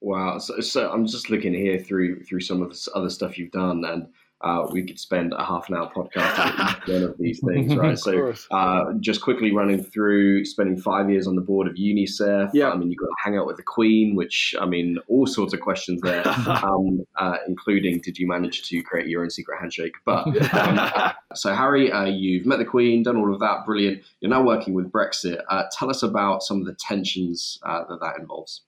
Wow. 0.00 0.38
So, 0.38 0.60
so, 0.60 0.90
I'm 0.90 1.06
just 1.06 1.30
looking 1.30 1.54
here 1.54 1.78
through 1.78 2.24
through 2.24 2.40
some 2.40 2.62
of 2.62 2.70
the 2.70 2.90
other 2.94 3.10
stuff 3.10 3.38
you've 3.38 3.52
done, 3.52 3.84
and 3.84 4.06
uh, 4.42 4.66
we 4.72 4.82
could 4.82 4.98
spend 4.98 5.34
a 5.34 5.44
half 5.44 5.68
an 5.68 5.76
hour 5.76 5.90
podcast 5.94 6.38
on 6.88 6.94
one 6.94 7.02
of 7.02 7.18
these 7.18 7.40
things, 7.46 7.76
right? 7.76 7.98
so, 7.98 8.32
uh, 8.50 8.84
just 9.00 9.20
quickly 9.20 9.52
running 9.52 9.82
through 9.82 10.44
spending 10.46 10.78
five 10.78 11.10
years 11.10 11.26
on 11.26 11.36
the 11.36 11.42
board 11.42 11.66
of 11.66 11.74
UNICEF. 11.74 12.50
Yeah. 12.54 12.70
I 12.70 12.76
mean, 12.76 12.90
you've 12.90 12.98
got 12.98 13.06
to 13.06 13.14
hang 13.22 13.36
out 13.36 13.46
with 13.46 13.58
the 13.58 13.62
Queen, 13.62 14.14
which 14.14 14.54
I 14.58 14.64
mean, 14.64 14.98
all 15.08 15.26
sorts 15.26 15.52
of 15.52 15.60
questions 15.60 16.00
there, 16.00 16.26
um, 16.46 17.04
uh, 17.16 17.36
including 17.46 18.00
did 18.00 18.18
you 18.18 18.26
manage 18.26 18.66
to 18.68 18.82
create 18.82 19.08
your 19.08 19.22
own 19.22 19.30
secret 19.30 19.58
handshake? 19.60 19.94
But 20.06 20.26
um, 20.54 21.12
so, 21.34 21.54
Harry, 21.54 21.92
uh, 21.92 22.06
you've 22.06 22.46
met 22.46 22.58
the 22.58 22.64
Queen, 22.64 23.02
done 23.02 23.18
all 23.18 23.32
of 23.32 23.40
that, 23.40 23.66
brilliant. 23.66 24.02
You're 24.20 24.30
now 24.30 24.42
working 24.42 24.72
with 24.72 24.90
Brexit. 24.90 25.42
Uh, 25.50 25.64
tell 25.70 25.90
us 25.90 26.02
about 26.02 26.42
some 26.42 26.60
of 26.60 26.66
the 26.66 26.74
tensions 26.74 27.58
uh, 27.62 27.84
that 27.90 28.00
that 28.00 28.18
involves. 28.18 28.62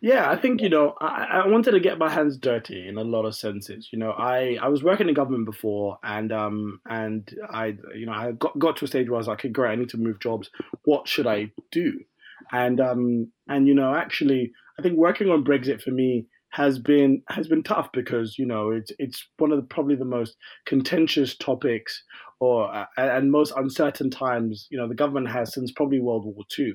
Yeah, 0.00 0.30
I 0.30 0.36
think 0.36 0.60
you 0.60 0.68
know 0.68 0.94
I, 1.00 1.42
I 1.44 1.46
wanted 1.46 1.72
to 1.72 1.80
get 1.80 1.98
my 1.98 2.08
hands 2.08 2.38
dirty 2.38 2.88
in 2.88 2.96
a 2.96 3.04
lot 3.04 3.24
of 3.24 3.34
senses. 3.34 3.88
You 3.92 3.98
know, 3.98 4.12
I, 4.12 4.58
I 4.60 4.68
was 4.68 4.82
working 4.82 5.08
in 5.08 5.14
government 5.14 5.46
before, 5.46 5.98
and 6.02 6.32
um 6.32 6.80
and 6.88 7.28
I 7.50 7.76
you 7.94 8.06
know 8.06 8.12
I 8.12 8.32
got 8.32 8.58
got 8.58 8.76
to 8.78 8.84
a 8.84 8.88
stage 8.88 9.08
where 9.08 9.16
I 9.16 9.18
was 9.18 9.28
like, 9.28 9.40
okay, 9.40 9.48
great, 9.48 9.72
I 9.72 9.76
need 9.76 9.90
to 9.90 9.98
move 9.98 10.20
jobs. 10.20 10.50
What 10.84 11.08
should 11.08 11.26
I 11.26 11.52
do? 11.70 12.00
And 12.52 12.80
um 12.80 13.32
and 13.48 13.68
you 13.68 13.74
know 13.74 13.94
actually 13.94 14.52
I 14.78 14.82
think 14.82 14.96
working 14.96 15.28
on 15.28 15.44
Brexit 15.44 15.82
for 15.82 15.90
me 15.90 16.26
has 16.50 16.78
been 16.78 17.22
has 17.28 17.46
been 17.46 17.62
tough 17.62 17.90
because 17.92 18.38
you 18.38 18.46
know 18.46 18.70
it's 18.70 18.92
it's 18.98 19.26
one 19.38 19.52
of 19.52 19.58
the, 19.58 19.66
probably 19.66 19.96
the 19.96 20.04
most 20.04 20.36
contentious 20.66 21.36
topics 21.36 22.02
or 22.40 22.74
uh, 22.74 22.86
and 22.96 23.30
most 23.30 23.52
uncertain 23.56 24.10
times 24.10 24.66
you 24.70 24.78
know 24.78 24.88
the 24.88 24.94
government 24.94 25.28
has 25.28 25.52
since 25.52 25.70
probably 25.70 26.00
World 26.00 26.24
War 26.24 26.44
II, 26.58 26.72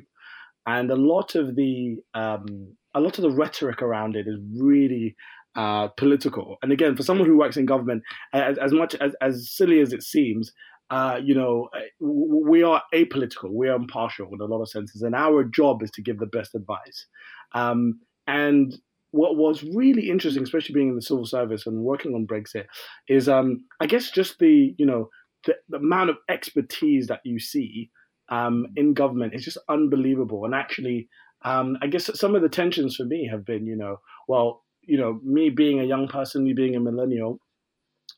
and 0.65 0.91
a 0.91 0.95
lot 0.95 1.36
of 1.36 1.55
the 1.55 1.98
um, 2.13 2.75
a 2.95 2.99
lot 2.99 3.17
of 3.17 3.21
the 3.21 3.31
rhetoric 3.31 3.81
around 3.81 4.15
it 4.15 4.27
is 4.27 4.39
really 4.57 5.15
uh, 5.55 5.89
political. 5.89 6.57
And 6.61 6.71
again, 6.71 6.95
for 6.95 7.03
someone 7.03 7.27
who 7.27 7.37
works 7.37 7.57
in 7.57 7.65
government, 7.65 8.03
as, 8.33 8.57
as 8.57 8.71
much 8.71 8.95
as, 8.95 9.13
as 9.21 9.51
silly 9.51 9.81
as 9.81 9.93
it 9.93 10.03
seems, 10.03 10.51
uh, 10.89 11.19
you 11.23 11.35
know, 11.35 11.69
uh, 11.75 12.05
we 12.05 12.63
are 12.63 12.81
apolitical, 12.93 13.51
we 13.51 13.69
are 13.69 13.75
impartial 13.75 14.29
in 14.31 14.41
a 14.41 14.45
lot 14.45 14.61
of 14.61 14.69
senses, 14.69 15.01
and 15.01 15.15
our 15.15 15.43
job 15.43 15.81
is 15.81 15.91
to 15.91 16.01
give 16.01 16.19
the 16.19 16.27
best 16.27 16.55
advice. 16.55 17.07
Um, 17.53 17.99
and 18.27 18.75
what 19.11 19.37
was 19.37 19.63
really 19.63 20.09
interesting, 20.09 20.43
especially 20.43 20.73
being 20.73 20.89
in 20.89 20.95
the 20.95 21.01
civil 21.01 21.25
service 21.25 21.65
and 21.65 21.83
working 21.83 22.13
on 22.13 22.27
Brexit, 22.27 22.65
is 23.07 23.27
um, 23.27 23.65
I 23.79 23.87
guess 23.87 24.11
just 24.11 24.37
the 24.39 24.75
you 24.77 24.85
know 24.85 25.09
the, 25.45 25.55
the 25.69 25.77
amount 25.77 26.11
of 26.11 26.17
expertise 26.29 27.07
that 27.07 27.21
you 27.23 27.39
see 27.39 27.89
um, 28.29 28.67
in 28.75 28.93
government 28.93 29.33
is 29.33 29.43
just 29.43 29.57
unbelievable. 29.69 30.45
And 30.45 30.53
actually, 30.53 31.07
um, 31.45 31.77
I 31.81 31.87
guess 31.87 32.09
some 32.19 32.35
of 32.35 32.41
the 32.41 32.49
tensions 32.49 32.95
for 32.95 33.05
me 33.05 33.29
have 33.31 33.45
been, 33.45 33.67
you 33.67 33.75
know, 33.75 33.99
well, 34.27 34.63
you 34.81 34.97
know, 34.97 35.19
me 35.23 35.49
being 35.49 35.79
a 35.79 35.85
young 35.85 36.07
person, 36.07 36.43
me 36.43 36.53
being 36.53 36.75
a 36.75 36.79
millennial, 36.79 37.39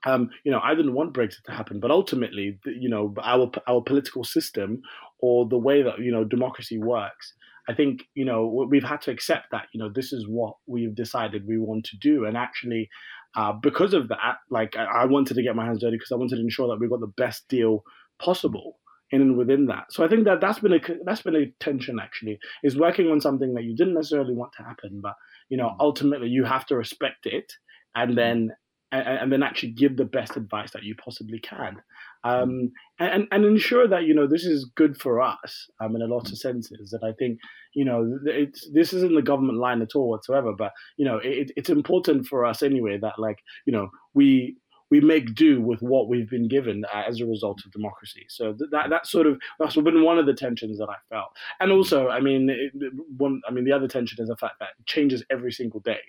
um, 0.05 0.29
you 0.45 0.51
know, 0.51 0.61
I 0.63 0.73
didn't 0.75 0.93
want 0.93 1.13
Brexit 1.13 1.43
to 1.45 1.51
happen, 1.51 1.79
but 1.79 1.91
ultimately, 1.91 2.57
you 2.65 2.89
know, 2.89 3.13
our 3.21 3.51
our 3.67 3.81
political 3.81 4.23
system 4.23 4.81
or 5.19 5.47
the 5.47 5.57
way 5.57 5.81
that 5.81 5.99
you 5.99 6.11
know 6.11 6.23
democracy 6.23 6.77
works, 6.77 7.33
I 7.67 7.73
think 7.73 8.03
you 8.15 8.23
know 8.23 8.65
we've 8.69 8.83
had 8.83 9.01
to 9.03 9.11
accept 9.11 9.47
that 9.51 9.65
you 9.73 9.79
know 9.79 9.89
this 9.93 10.13
is 10.13 10.25
what 10.27 10.55
we've 10.65 10.95
decided 10.95 11.47
we 11.47 11.57
want 11.57 11.85
to 11.85 11.97
do, 11.97 12.25
and 12.25 12.37
actually, 12.37 12.89
uh, 13.35 13.53
because 13.53 13.93
of 13.93 14.07
that, 14.09 14.37
like 14.49 14.77
I, 14.77 14.85
I 14.85 15.05
wanted 15.05 15.33
to 15.33 15.43
get 15.43 15.55
my 15.55 15.65
hands 15.65 15.81
dirty 15.81 15.97
because 15.97 16.11
I 16.11 16.15
wanted 16.15 16.35
to 16.35 16.41
ensure 16.41 16.67
that 16.69 16.79
we 16.79 16.87
got 16.87 17.01
the 17.01 17.07
best 17.07 17.47
deal 17.49 17.83
possible 18.19 18.77
in 19.11 19.21
and 19.21 19.37
within 19.37 19.67
that. 19.67 19.85
So 19.91 20.03
I 20.03 20.07
think 20.07 20.25
that 20.25 20.41
that's 20.41 20.59
been 20.59 20.73
a 20.73 20.79
that's 21.05 21.21
been 21.21 21.35
a 21.35 21.51
tension 21.59 21.99
actually 21.99 22.39
is 22.63 22.77
working 22.77 23.09
on 23.09 23.21
something 23.21 23.53
that 23.53 23.63
you 23.63 23.75
didn't 23.75 23.93
necessarily 23.93 24.33
want 24.33 24.53
to 24.57 24.63
happen, 24.63 24.99
but 25.01 25.13
you 25.49 25.57
know 25.57 25.75
ultimately 25.79 26.27
you 26.27 26.43
have 26.43 26.65
to 26.67 26.75
respect 26.75 27.25
it 27.25 27.53
and 27.95 28.11
mm-hmm. 28.11 28.17
then 28.17 28.51
and, 28.91 29.07
and 29.07 29.31
then 29.31 29.43
actually 29.43 29.71
give 29.71 29.97
the 29.97 30.05
best 30.05 30.37
advice 30.37 30.71
that 30.71 30.83
you 30.83 30.95
possibly 30.95 31.39
can, 31.39 31.81
um, 32.23 32.71
and 32.99 33.27
and 33.31 33.45
ensure 33.45 33.87
that 33.87 34.03
you 34.03 34.13
know 34.13 34.27
this 34.27 34.45
is 34.45 34.69
good 34.75 34.97
for 34.97 35.21
us 35.21 35.67
um, 35.81 35.95
in 35.95 36.01
a 36.01 36.07
lot 36.07 36.29
of 36.29 36.37
senses. 36.37 36.91
That 36.91 37.05
I 37.05 37.13
think 37.13 37.39
you 37.73 37.83
know 37.83 38.19
it's 38.25 38.69
this 38.73 38.93
isn't 38.93 39.15
the 39.15 39.21
government 39.21 39.57
line 39.57 39.81
at 39.81 39.95
all 39.95 40.09
whatsoever, 40.09 40.53
but 40.57 40.71
you 40.97 41.05
know 41.05 41.17
it, 41.17 41.51
it's 41.55 41.69
important 41.69 42.27
for 42.27 42.45
us 42.45 42.63
anyway 42.63 42.97
that 43.01 43.19
like 43.19 43.39
you 43.65 43.73
know 43.73 43.89
we 44.13 44.57
we 44.89 45.01
make 45.01 45.35
do 45.35 45.61
with 45.61 45.81
what 45.81 46.07
we've 46.07 46.29
been 46.29 46.47
given 46.47 46.85
uh, 46.93 47.03
as 47.07 47.19
a 47.19 47.25
result 47.25 47.61
of 47.65 47.71
democracy. 47.71 48.25
So 48.29 48.55
that 48.71 48.89
that 48.89 49.07
sort 49.07 49.27
of 49.27 49.37
that's 49.59 49.75
been 49.75 50.03
one 50.03 50.17
of 50.17 50.25
the 50.25 50.33
tensions 50.33 50.77
that 50.77 50.89
I 50.89 50.95
felt. 51.09 51.29
And 51.59 51.71
also, 51.71 52.09
I 52.09 52.19
mean, 52.19 52.49
it, 52.49 52.71
one 53.17 53.41
I 53.47 53.51
mean 53.51 53.65
the 53.65 53.73
other 53.73 53.87
tension 53.87 54.21
is 54.21 54.29
the 54.29 54.37
fact 54.37 54.55
that 54.59 54.69
it 54.79 54.85
changes 54.85 55.23
every 55.29 55.51
single 55.51 55.81
day, 55.81 56.01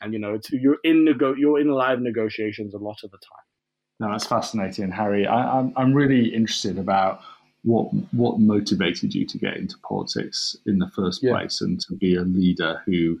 and 0.00 0.12
you 0.12 0.18
know, 0.18 0.34
it's, 0.34 0.50
you're 0.52 0.78
in 0.84 1.04
nego- 1.04 1.34
you're 1.34 1.60
in 1.60 1.68
live 1.68 2.00
negotiations 2.00 2.74
a 2.74 2.78
lot 2.78 3.02
of 3.02 3.10
the 3.10 3.18
time. 3.18 3.44
No, 3.98 4.12
that's 4.12 4.26
fascinating, 4.26 4.90
Harry. 4.90 5.26
I, 5.26 5.58
I'm 5.58 5.72
I'm 5.76 5.92
really 5.92 6.34
interested 6.34 6.78
about 6.78 7.20
what 7.62 7.92
what 8.12 8.38
motivated 8.38 9.14
you 9.14 9.26
to 9.26 9.38
get 9.38 9.56
into 9.56 9.76
politics 9.78 10.56
in 10.66 10.78
the 10.78 10.90
first 10.94 11.22
place 11.22 11.60
and 11.60 11.80
to 11.80 11.94
be 11.94 12.16
a 12.16 12.22
leader 12.22 12.80
who 12.86 13.18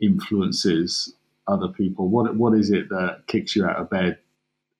influences 0.00 1.14
other 1.48 1.68
people. 1.68 2.08
What 2.08 2.36
what 2.36 2.54
is 2.54 2.70
it 2.70 2.88
that 2.88 3.24
kicks 3.26 3.54
you 3.54 3.66
out 3.66 3.76
of 3.76 3.90
bed 3.90 4.18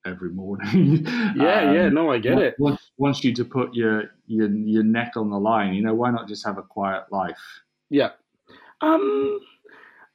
every 0.05 0.31
morning. 0.31 1.05
yeah, 1.37 1.61
um, 1.61 1.75
yeah, 1.75 1.89
no, 1.89 2.11
I 2.11 2.19
get 2.19 2.39
it. 2.39 2.55
Wants, 2.59 2.91
wants 2.97 3.25
you 3.25 3.35
to 3.35 3.45
put 3.45 3.75
your, 3.75 4.11
your 4.27 4.49
your 4.51 4.83
neck 4.83 5.13
on 5.17 5.31
the 5.31 5.39
line. 5.39 5.75
You 5.75 5.83
know, 5.83 5.95
why 5.95 6.11
not 6.11 6.29
just 6.29 6.45
have 6.47 6.59
a 6.59 6.63
quiet 6.63 7.05
life? 7.11 7.39
Yeah. 7.91 8.11
Um, 8.81 9.41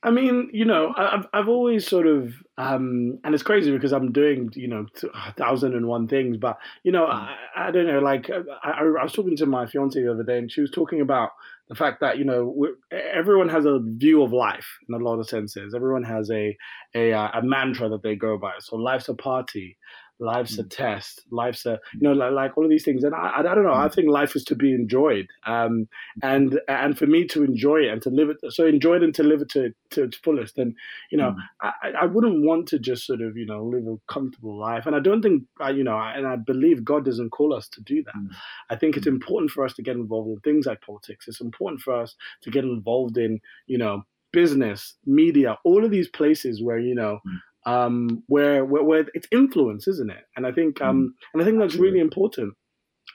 I 0.02 0.12
mean, 0.12 0.50
you 0.54 0.64
know, 0.64 0.94
I've 0.96 1.28
I've 1.34 1.50
always 1.50 1.86
sort 1.86 2.08
of, 2.08 2.34
um, 2.58 3.20
and 3.24 3.34
it's 3.34 3.44
crazy 3.44 3.72
because 3.72 3.92
I'm 3.92 4.12
doing, 4.14 4.50
you 4.56 4.68
know, 4.68 4.86
a 5.14 5.34
thousand 5.34 5.74
and 5.76 5.88
one 5.88 6.08
things, 6.08 6.38
but 6.38 6.58
you 6.84 6.92
know, 6.92 7.06
mm. 7.06 7.12
I, 7.12 7.36
I 7.56 7.72
don't 7.72 7.88
know. 7.88 8.00
Like, 8.00 8.30
I, 8.64 8.70
I 8.70 9.04
was 9.04 9.12
talking 9.12 9.36
to 9.38 9.46
my 9.46 9.66
fiance 9.66 10.02
the 10.02 10.12
other 10.12 10.24
day, 10.24 10.38
and 10.38 10.52
she 10.52 10.62
was 10.62 10.72
talking 10.72 11.02
about 11.02 11.32
the 11.70 11.76
fact 11.76 12.02
that 12.02 12.18
you 12.18 12.26
know 12.26 12.68
everyone 12.92 13.50
has 13.50 13.66
a 13.66 13.80
view 13.82 14.24
of 14.24 14.34
life 14.34 14.66
in 14.88 14.96
a 14.96 15.04
lot 15.04 15.20
of 15.20 15.30
senses. 15.30 15.74
Everyone 15.76 16.04
has 16.04 16.30
a 16.32 16.58
a, 16.96 17.14
uh, 17.14 17.30
a 17.36 17.42
mantra 17.44 17.90
that 17.90 18.04
they 18.04 18.16
go 18.16 18.38
by. 18.38 18.54
So 18.60 18.76
life's 18.76 19.10
a 19.10 19.14
party, 19.14 19.78
life's 20.20 20.58
a 20.60 20.64
mm. 20.64 20.70
test 20.70 21.24
life's 21.32 21.66
a 21.66 21.80
you 21.94 22.02
know 22.02 22.12
like, 22.12 22.32
like 22.32 22.58
all 22.58 22.64
of 22.64 22.70
these 22.70 22.84
things 22.84 23.04
and 23.04 23.16
I, 23.16 23.38
I 23.38 23.42
don't 23.42 23.64
know 23.64 23.74
i 23.74 23.88
mm. 23.88 23.94
think 23.94 24.10
life 24.10 24.36
is 24.36 24.44
to 24.46 24.56
be 24.56 24.74
enjoyed 24.74 25.28
um 25.46 25.88
and 26.22 26.60
and 26.68 26.98
for 26.98 27.08
me 27.08 27.26
to 27.28 27.44
enjoy 27.44 27.84
it 27.84 27.90
and 27.90 28.02
to 28.02 28.10
live 28.10 28.30
it 28.30 28.38
so 28.50 28.66
enjoy 28.66 28.98
it 28.98 29.04
and 29.04 29.16
to 29.16 29.24
live 29.24 29.42
it 29.42 29.50
to 29.52 29.72
to 29.92 30.04
its 30.04 30.18
fullest 30.18 30.58
and 30.58 30.76
you 31.12 31.18
know 31.18 31.32
mm. 31.32 31.38
I, 31.62 31.92
I 32.02 32.06
wouldn't 32.06 32.46
want 32.46 32.68
to 32.70 32.80
just 32.80 33.06
sort 33.06 33.22
of 33.22 33.38
you 33.38 33.46
know 33.46 33.64
live 33.64 33.88
a 33.88 33.98
comfortable 34.12 34.60
life 34.60 34.86
and 34.86 34.96
i 34.96 35.00
don't 35.00 35.22
think 35.22 35.44
you 35.74 35.84
know 35.84 35.98
and 35.98 36.28
i 36.28 36.36
believe 36.36 36.84
god 36.84 37.06
doesn't 37.06 37.32
call 37.32 37.54
us 37.54 37.70
to 37.70 37.82
do 37.82 38.04
that 38.04 38.16
mm. 38.16 38.30
i 38.70 38.76
think 38.76 38.98
it's 38.98 39.08
mm. 39.08 39.14
important 39.14 39.52
for 39.52 39.64
us 39.64 39.74
to 39.74 39.82
get 39.82 39.96
involved 39.96 40.30
in 40.30 40.40
things 40.42 40.66
like 40.66 40.82
politics 40.82 41.28
it's 41.28 41.42
important 41.42 41.82
for 41.82 41.94
us 41.94 42.16
to 42.42 42.52
get 42.52 42.64
involved 42.64 43.18
in 43.18 43.40
you 43.68 43.78
know 43.78 44.04
business 44.32 44.96
media 45.06 45.58
all 45.64 45.84
of 45.84 45.90
these 45.90 46.08
places 46.10 46.62
where 46.62 46.78
you 46.78 46.94
know 46.94 47.20
mm 47.26 47.38
um, 47.66 48.24
where, 48.28 48.66
where, 48.66 48.84
where 48.84 49.06
it's 49.14 49.28
influence, 49.32 49.88
isn't 49.88 50.12
it? 50.12 50.24
And 50.36 50.48
I 50.48 50.52
think 50.52 50.82
um, 50.82 51.14
mm. 51.16 51.34
and 51.34 51.42
I 51.42 51.46
think 51.46 51.60
that's 51.60 51.76
really 51.76 52.00
important 52.00 52.54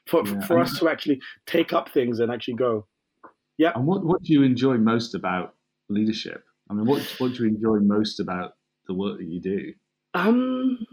for 0.06 0.26
yeah. 0.26 0.40
for 0.46 0.58
us 0.58 0.78
to 0.78 0.88
actually 0.88 1.20
take 1.46 1.72
up 1.72 1.90
things 1.90 2.20
and 2.20 2.30
actually 2.30 2.54
go. 2.54 2.86
Yeah. 3.58 3.72
And 3.74 3.86
what 3.86 4.04
what 4.04 4.22
do 4.22 4.32
you 4.32 4.42
enjoy 4.42 4.76
most 4.76 5.14
about 5.14 5.54
leadership? 5.88 6.44
I 6.70 6.74
mean, 6.74 6.86
what 6.86 7.02
what 7.18 7.34
do 7.34 7.44
you 7.44 7.48
enjoy 7.48 7.78
most 7.78 8.20
about 8.20 8.52
the 8.86 8.94
work 8.94 9.18
that 9.18 9.26
you 9.26 9.40
do? 9.40 9.72
Um, 10.14 10.86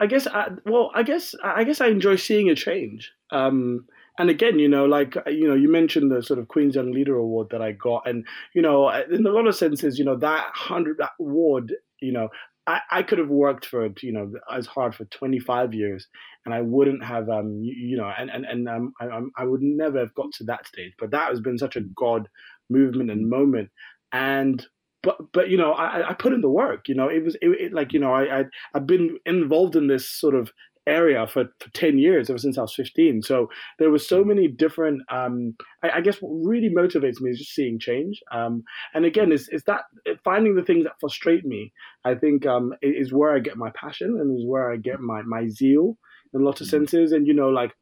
I 0.00 0.06
guess 0.06 0.26
I, 0.26 0.48
well, 0.64 0.90
I 0.94 1.02
guess 1.02 1.34
I 1.42 1.64
guess 1.64 1.80
I 1.80 1.88
enjoy 1.88 2.16
seeing 2.16 2.48
a 2.48 2.54
change. 2.54 3.12
Um, 3.30 3.86
and 4.18 4.30
again, 4.30 4.58
you 4.58 4.68
know, 4.68 4.84
like 4.84 5.16
you 5.26 5.48
know, 5.48 5.54
you 5.54 5.70
mentioned 5.70 6.10
the 6.10 6.22
sort 6.22 6.38
of 6.38 6.48
Queen's 6.48 6.74
Young 6.74 6.92
Leader 6.92 7.16
Award 7.16 7.48
that 7.50 7.62
I 7.62 7.72
got, 7.72 8.08
and 8.08 8.26
you 8.54 8.62
know, 8.62 8.88
in 8.90 9.26
a 9.26 9.30
lot 9.30 9.46
of 9.46 9.56
senses, 9.56 9.98
you 9.98 10.04
know, 10.04 10.16
that 10.16 10.50
hundred 10.54 10.98
that 10.98 11.12
award, 11.20 11.74
you 12.00 12.12
know, 12.12 12.28
I, 12.68 12.80
I 12.90 13.02
could 13.02 13.18
have 13.18 13.30
worked 13.30 13.64
for 13.64 13.88
you 14.02 14.12
know 14.12 14.30
as 14.52 14.66
hard 14.66 14.94
for 14.94 15.06
25 15.06 15.72
years 15.72 16.06
and 16.44 16.54
I 16.54 16.60
wouldn't 16.60 17.02
have 17.02 17.28
um 17.30 17.62
you, 17.62 17.72
you 17.74 17.96
know 17.96 18.12
and 18.16 18.30
and 18.30 18.44
and 18.44 18.68
um, 18.68 18.92
I, 19.00 19.22
I 19.38 19.44
would 19.44 19.62
never 19.62 19.98
have 19.98 20.14
got 20.14 20.32
to 20.34 20.44
that 20.44 20.66
stage. 20.66 20.92
But 20.98 21.10
that 21.12 21.30
has 21.30 21.40
been 21.40 21.58
such 21.58 21.76
a 21.76 21.80
God 21.80 22.28
movement 22.68 23.10
and 23.10 23.28
moment 23.28 23.70
and 24.12 24.64
but 25.02 25.16
but 25.32 25.48
you 25.48 25.56
know 25.56 25.72
I, 25.72 26.10
I 26.10 26.12
put 26.12 26.34
in 26.34 26.42
the 26.42 26.50
work 26.50 26.88
you 26.88 26.94
know 26.94 27.08
it 27.08 27.24
was 27.24 27.36
it, 27.36 27.48
it, 27.48 27.72
like 27.72 27.94
you 27.94 28.00
know 28.00 28.12
I, 28.12 28.40
I 28.40 28.44
I've 28.74 28.86
been 28.86 29.18
involved 29.24 29.74
in 29.74 29.86
this 29.86 30.08
sort 30.08 30.34
of 30.34 30.52
area 30.88 31.26
for, 31.26 31.44
for 31.60 31.70
10 31.70 31.98
years 31.98 32.30
ever 32.30 32.38
since 32.38 32.58
i 32.58 32.62
was 32.62 32.74
15 32.74 33.22
so 33.22 33.48
there 33.78 33.90
were 33.90 33.98
so 33.98 34.24
many 34.24 34.48
different 34.48 35.02
um, 35.10 35.54
I, 35.82 35.90
I, 35.90 36.00
guess 36.00 36.16
what 36.20 36.30
really 36.48 36.70
motivates 36.70 37.20
me 37.20 37.30
is 37.30 37.38
just 37.38 37.54
seeing 37.54 37.78
change. 37.78 38.20
Um, 38.32 38.64
and 38.94 39.04
again 39.04 39.32
is, 39.32 39.48
is 39.50 39.64
that 39.64 39.82
finding 40.24 40.54
the 40.54 40.62
things 40.62 40.84
that 40.84 41.00
frustrate 41.00 41.44
me 41.44 41.72
i 42.04 42.14
think 42.14 42.46
um, 42.46 42.72
is 42.82 43.12
where 43.12 43.34
i 43.34 43.38
get 43.38 43.56
my 43.56 43.70
passion 43.70 44.16
and 44.20 44.38
is 44.38 44.46
where 44.46 44.72
i 44.72 44.76
get 44.76 45.00
my, 45.00 45.22
my 45.22 45.48
zeal 45.48 45.96
in 46.34 46.40
a 46.40 46.44
lot 46.44 46.60
of 46.60 46.66
senses. 46.66 47.12
And 47.12 47.26
you 47.26 47.34
know 47.34 47.48
like 47.48 47.72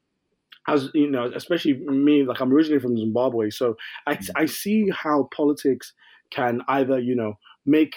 as 0.69 0.91
you 0.95 1.11
know 1.11 1.31
especially 1.35 1.75
me 1.75 2.25
like 2.25 2.41
i'm 2.41 2.53
originally 2.53 2.81
from 2.81 2.97
zimbabwe. 2.97 3.51
So 3.51 3.77
i. 4.07 4.19
I 4.35 4.47
see 4.47 4.91
how 4.91 5.29
politics 5.35 5.93
can 6.31 6.63
either 6.69 6.99
you 6.99 7.15
know 7.15 7.39
make 7.65 7.95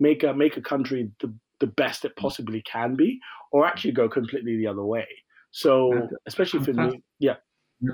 make 0.00 0.22
a 0.22 0.32
make 0.32 0.56
a 0.56 0.62
country 0.62 1.10
the 1.20 1.32
the 1.60 1.66
best 1.66 2.04
it 2.04 2.16
possibly 2.16 2.62
can 2.62 2.94
be, 2.94 3.20
or 3.52 3.66
actually 3.66 3.92
go 3.92 4.08
completely 4.08 4.56
the 4.56 4.66
other 4.66 4.84
way. 4.84 5.06
So, 5.50 6.08
especially 6.26 6.64
for 6.64 6.72
me, 6.72 7.02
yeah. 7.18 7.36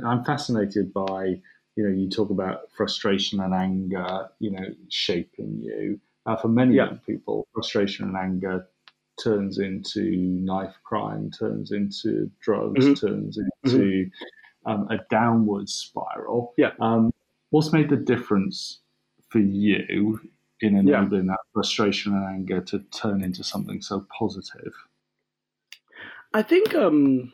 I'm 0.04 0.25
fascinated 0.25 0.92
by, 0.92 1.40
you 1.76 1.85
know, 1.85 1.90
you 1.90 2.09
talk 2.09 2.30
about 2.30 2.71
frustration 2.76 3.40
and 3.40 3.54
anger, 3.54 4.28
you 4.38 4.50
know, 4.50 4.66
shaping 4.88 5.61
you. 5.62 6.00
Uh, 6.26 6.37
for 6.37 6.49
many 6.49 6.75
yeah. 6.75 6.87
young 6.87 6.99
people, 7.06 7.47
frustration 7.52 8.06
and 8.06 8.16
anger 8.16 8.66
turns 9.23 9.59
into 9.59 10.16
knife 10.16 10.75
crime, 10.85 11.30
turns 11.30 11.71
into 11.71 12.30
drugs, 12.40 12.85
mm-hmm. 12.85 13.06
turns 13.06 13.38
into 13.38 13.78
mm-hmm. 13.78 14.71
um, 14.71 14.88
a 14.90 14.99
downward 15.11 15.68
spiral. 15.68 16.54
Yeah. 16.56 16.71
Um, 16.80 17.12
what's 17.50 17.73
made 17.73 17.90
the 17.90 17.97
difference 17.97 18.80
for 19.28 19.38
you 19.38 20.21
in 20.64 20.76
enabling 20.76 21.26
yeah. 21.26 21.33
that 21.33 21.40
frustration 21.52 22.14
and 22.14 22.25
anger 22.25 22.61
to 22.61 22.80
turn 22.90 23.23
into 23.23 23.44
something 23.44 23.80
so 23.80 24.06
positive? 24.18 24.73
I 26.33 26.42
think, 26.42 26.75
um, 26.75 27.33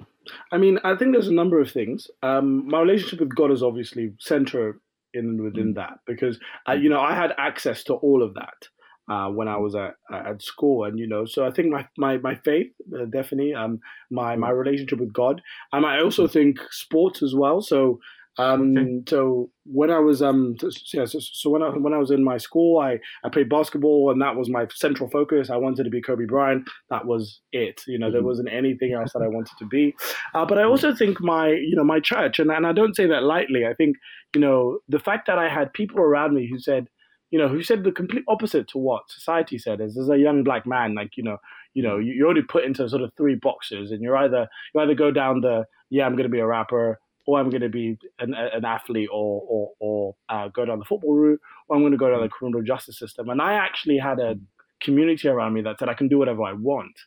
I 0.53 0.59
mean, 0.59 0.79
I 0.85 0.95
think 0.95 1.13
there's 1.13 1.29
a 1.29 1.33
number 1.33 1.61
of 1.61 1.71
things. 1.71 2.09
Um, 2.23 2.69
my 2.69 2.81
relationship 2.81 3.21
with 3.21 3.35
God 3.35 3.51
is 3.51 3.63
obviously 3.63 4.13
center 4.19 4.81
in 5.15 5.43
within 5.43 5.73
mm. 5.73 5.77
that 5.77 6.01
because, 6.07 6.39
uh, 6.69 6.73
you 6.73 6.91
know, 6.91 7.01
I 7.01 7.15
had 7.15 7.33
access 7.39 7.83
to 7.85 7.95
all 7.95 8.23
of 8.23 8.35
that. 8.35 8.69
Uh, 9.09 9.29
when 9.29 9.49
I 9.49 9.57
was 9.57 9.75
at 9.75 9.95
at 10.13 10.41
school, 10.41 10.85
and 10.85 10.97
you 10.97 11.09
know, 11.09 11.25
so 11.25 11.45
I 11.45 11.51
think 11.51 11.69
my 11.69 11.85
my 11.99 12.19
my 12.19 12.37
faith 12.37 12.71
uh, 12.95 13.07
definitely, 13.07 13.53
um, 13.55 13.81
my 14.09 14.37
my 14.37 14.51
mm. 14.53 14.57
relationship 14.57 15.01
with 15.01 15.13
God, 15.13 15.43
and 15.73 15.85
I 15.85 16.01
also 16.01 16.29
mm. 16.29 16.31
think 16.31 16.61
sports 16.71 17.21
as 17.21 17.35
well. 17.35 17.61
So 17.61 17.99
um, 18.39 18.77
okay. 18.77 19.03
So 19.09 19.51
when 19.65 19.91
I 19.91 19.99
was 19.99 20.23
um, 20.23 20.57
yeah, 20.93 21.05
so, 21.05 21.19
so, 21.21 21.51
when 21.51 21.63
I 21.63 21.69
when 21.71 21.93
I 21.93 21.99
was 21.99 22.11
in 22.11 22.25
my 22.25 22.39
school, 22.39 22.79
I 22.79 22.99
I 23.25 23.29
played 23.29 23.49
basketball, 23.49 24.11
and 24.11 24.23
that 24.23 24.37
was 24.37 24.49
my 24.49 24.67
central 24.73 25.11
focus. 25.11 25.51
I 25.51 25.57
wanted 25.57 25.85
to 25.85 25.91
be 25.91 26.01
Kobe 26.01 26.25
Bryant. 26.25 26.69
That 26.91 27.07
was 27.07 27.41
it. 27.53 27.83
You 27.87 27.99
know, 27.99 28.07
mm-hmm. 28.07 28.15
there 28.15 28.23
wasn't 28.23 28.53
anything 28.53 28.93
else 28.93 29.13
that 29.13 29.23
I 29.23 29.29
wanted 29.29 29.57
to 29.59 29.67
be. 29.67 29.95
Uh, 30.35 30.47
but 30.47 30.59
I 30.59 30.65
also 30.65 30.95
think 30.95 31.21
my 31.21 31.49
you 31.49 31.75
know 31.75 31.85
my 31.85 32.01
church, 32.01 32.39
and 32.39 32.51
and 32.51 32.67
I 32.67 32.73
don't 32.73 32.97
say 32.97 33.07
that 33.07 33.25
lightly. 33.25 33.67
I 33.67 33.75
think 33.75 33.97
you 34.35 34.41
know 34.41 34.79
the 34.89 35.01
fact 35.01 35.27
that 35.27 35.39
I 35.39 35.49
had 35.49 35.73
people 35.73 35.99
around 35.99 36.35
me 36.35 36.49
who 36.49 36.59
said 36.59 36.89
you 37.31 37.39
know, 37.39 37.49
who 37.49 37.63
said 37.63 37.85
the 37.85 37.93
complete 37.93 38.25
opposite 38.27 38.67
to 38.69 38.79
what 38.79 39.09
society 39.09 39.57
said 39.57 39.81
is 39.81 39.97
as 39.97 40.09
a 40.09 40.19
young 40.19 40.43
black 40.43 40.67
man, 40.67 40.95
like, 40.95 41.17
you 41.17 41.23
know, 41.23 41.37
you 41.75 41.83
know, 41.83 41.99
you're 41.99 42.27
already 42.27 42.43
put 42.43 42.65
into 42.65 42.89
sort 42.89 43.03
of 43.03 43.13
three 43.17 43.37
boxes 43.37 43.93
and 43.93 44.03
you're 44.03 44.17
either 44.17 44.49
you 44.75 44.81
either 44.81 44.95
go 44.95 45.13
down 45.13 45.41
the 45.41 45.65
yeah, 45.91 46.07
I'm 46.07 46.17
gonna 46.17 46.29
be 46.29 46.41
a 46.41 46.47
rapper, 46.47 47.01
or 47.27 47.39
I'm 47.39 47.51
going 47.51 47.63
to 47.63 47.69
be 47.69 47.97
an, 48.19 48.35
an 48.35 48.65
athlete 48.65 49.09
or 49.13 49.43
or, 49.49 49.71
or 49.81 50.17
uh, 50.29 50.49
go 50.49 50.65
down 50.65 50.79
the 50.79 50.85
football 50.85 51.15
route, 51.15 51.41
or 51.69 51.77
I'm 51.77 51.83
going 51.83 51.93
to 51.93 51.99
go 51.99 52.11
down 52.11 52.23
the 52.23 52.29
criminal 52.29 52.63
justice 52.63 52.99
system. 52.99 53.29
And 53.29 53.41
I 53.41 53.55
actually 53.55 53.99
had 53.99 54.19
a 54.19 54.35
community 54.83 55.29
around 55.29 55.53
me 55.53 55.63
that 55.63 55.79
said 55.79 55.89
I 55.89 55.95
can 55.95 56.09
do 56.09 56.19
whatever 56.19 56.43
I 56.43 56.55
want. 56.55 56.99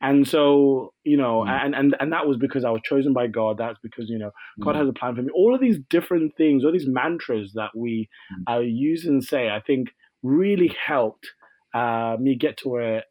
And 0.00 0.28
so, 0.28 0.92
you 1.02 1.16
know, 1.16 1.44
mm. 1.46 1.50
and, 1.50 1.74
and 1.74 1.96
and 1.98 2.12
that 2.12 2.26
was 2.26 2.36
because 2.36 2.64
I 2.64 2.70
was 2.70 2.82
chosen 2.84 3.12
by 3.12 3.26
God. 3.26 3.58
That's 3.58 3.80
because, 3.82 4.08
you 4.08 4.18
know, 4.18 4.30
God 4.60 4.76
mm. 4.76 4.78
has 4.78 4.88
a 4.88 4.92
plan 4.92 5.16
for 5.16 5.22
me. 5.22 5.30
All 5.34 5.54
of 5.54 5.60
these 5.60 5.78
different 5.90 6.36
things, 6.36 6.64
all 6.64 6.70
these 6.70 6.86
mantras 6.86 7.52
that 7.54 7.70
we 7.74 8.08
mm. 8.32 8.54
uh, 8.54 8.60
use 8.60 9.04
and 9.06 9.24
say, 9.24 9.48
I 9.48 9.60
think 9.60 9.88
really 10.22 10.72
helped 10.86 11.26
uh, 11.74 12.16
me 12.20 12.36
get 12.36 12.58
to 12.58 12.68
where, 12.68 13.02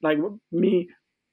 like, 0.00 0.18
me 0.52 0.88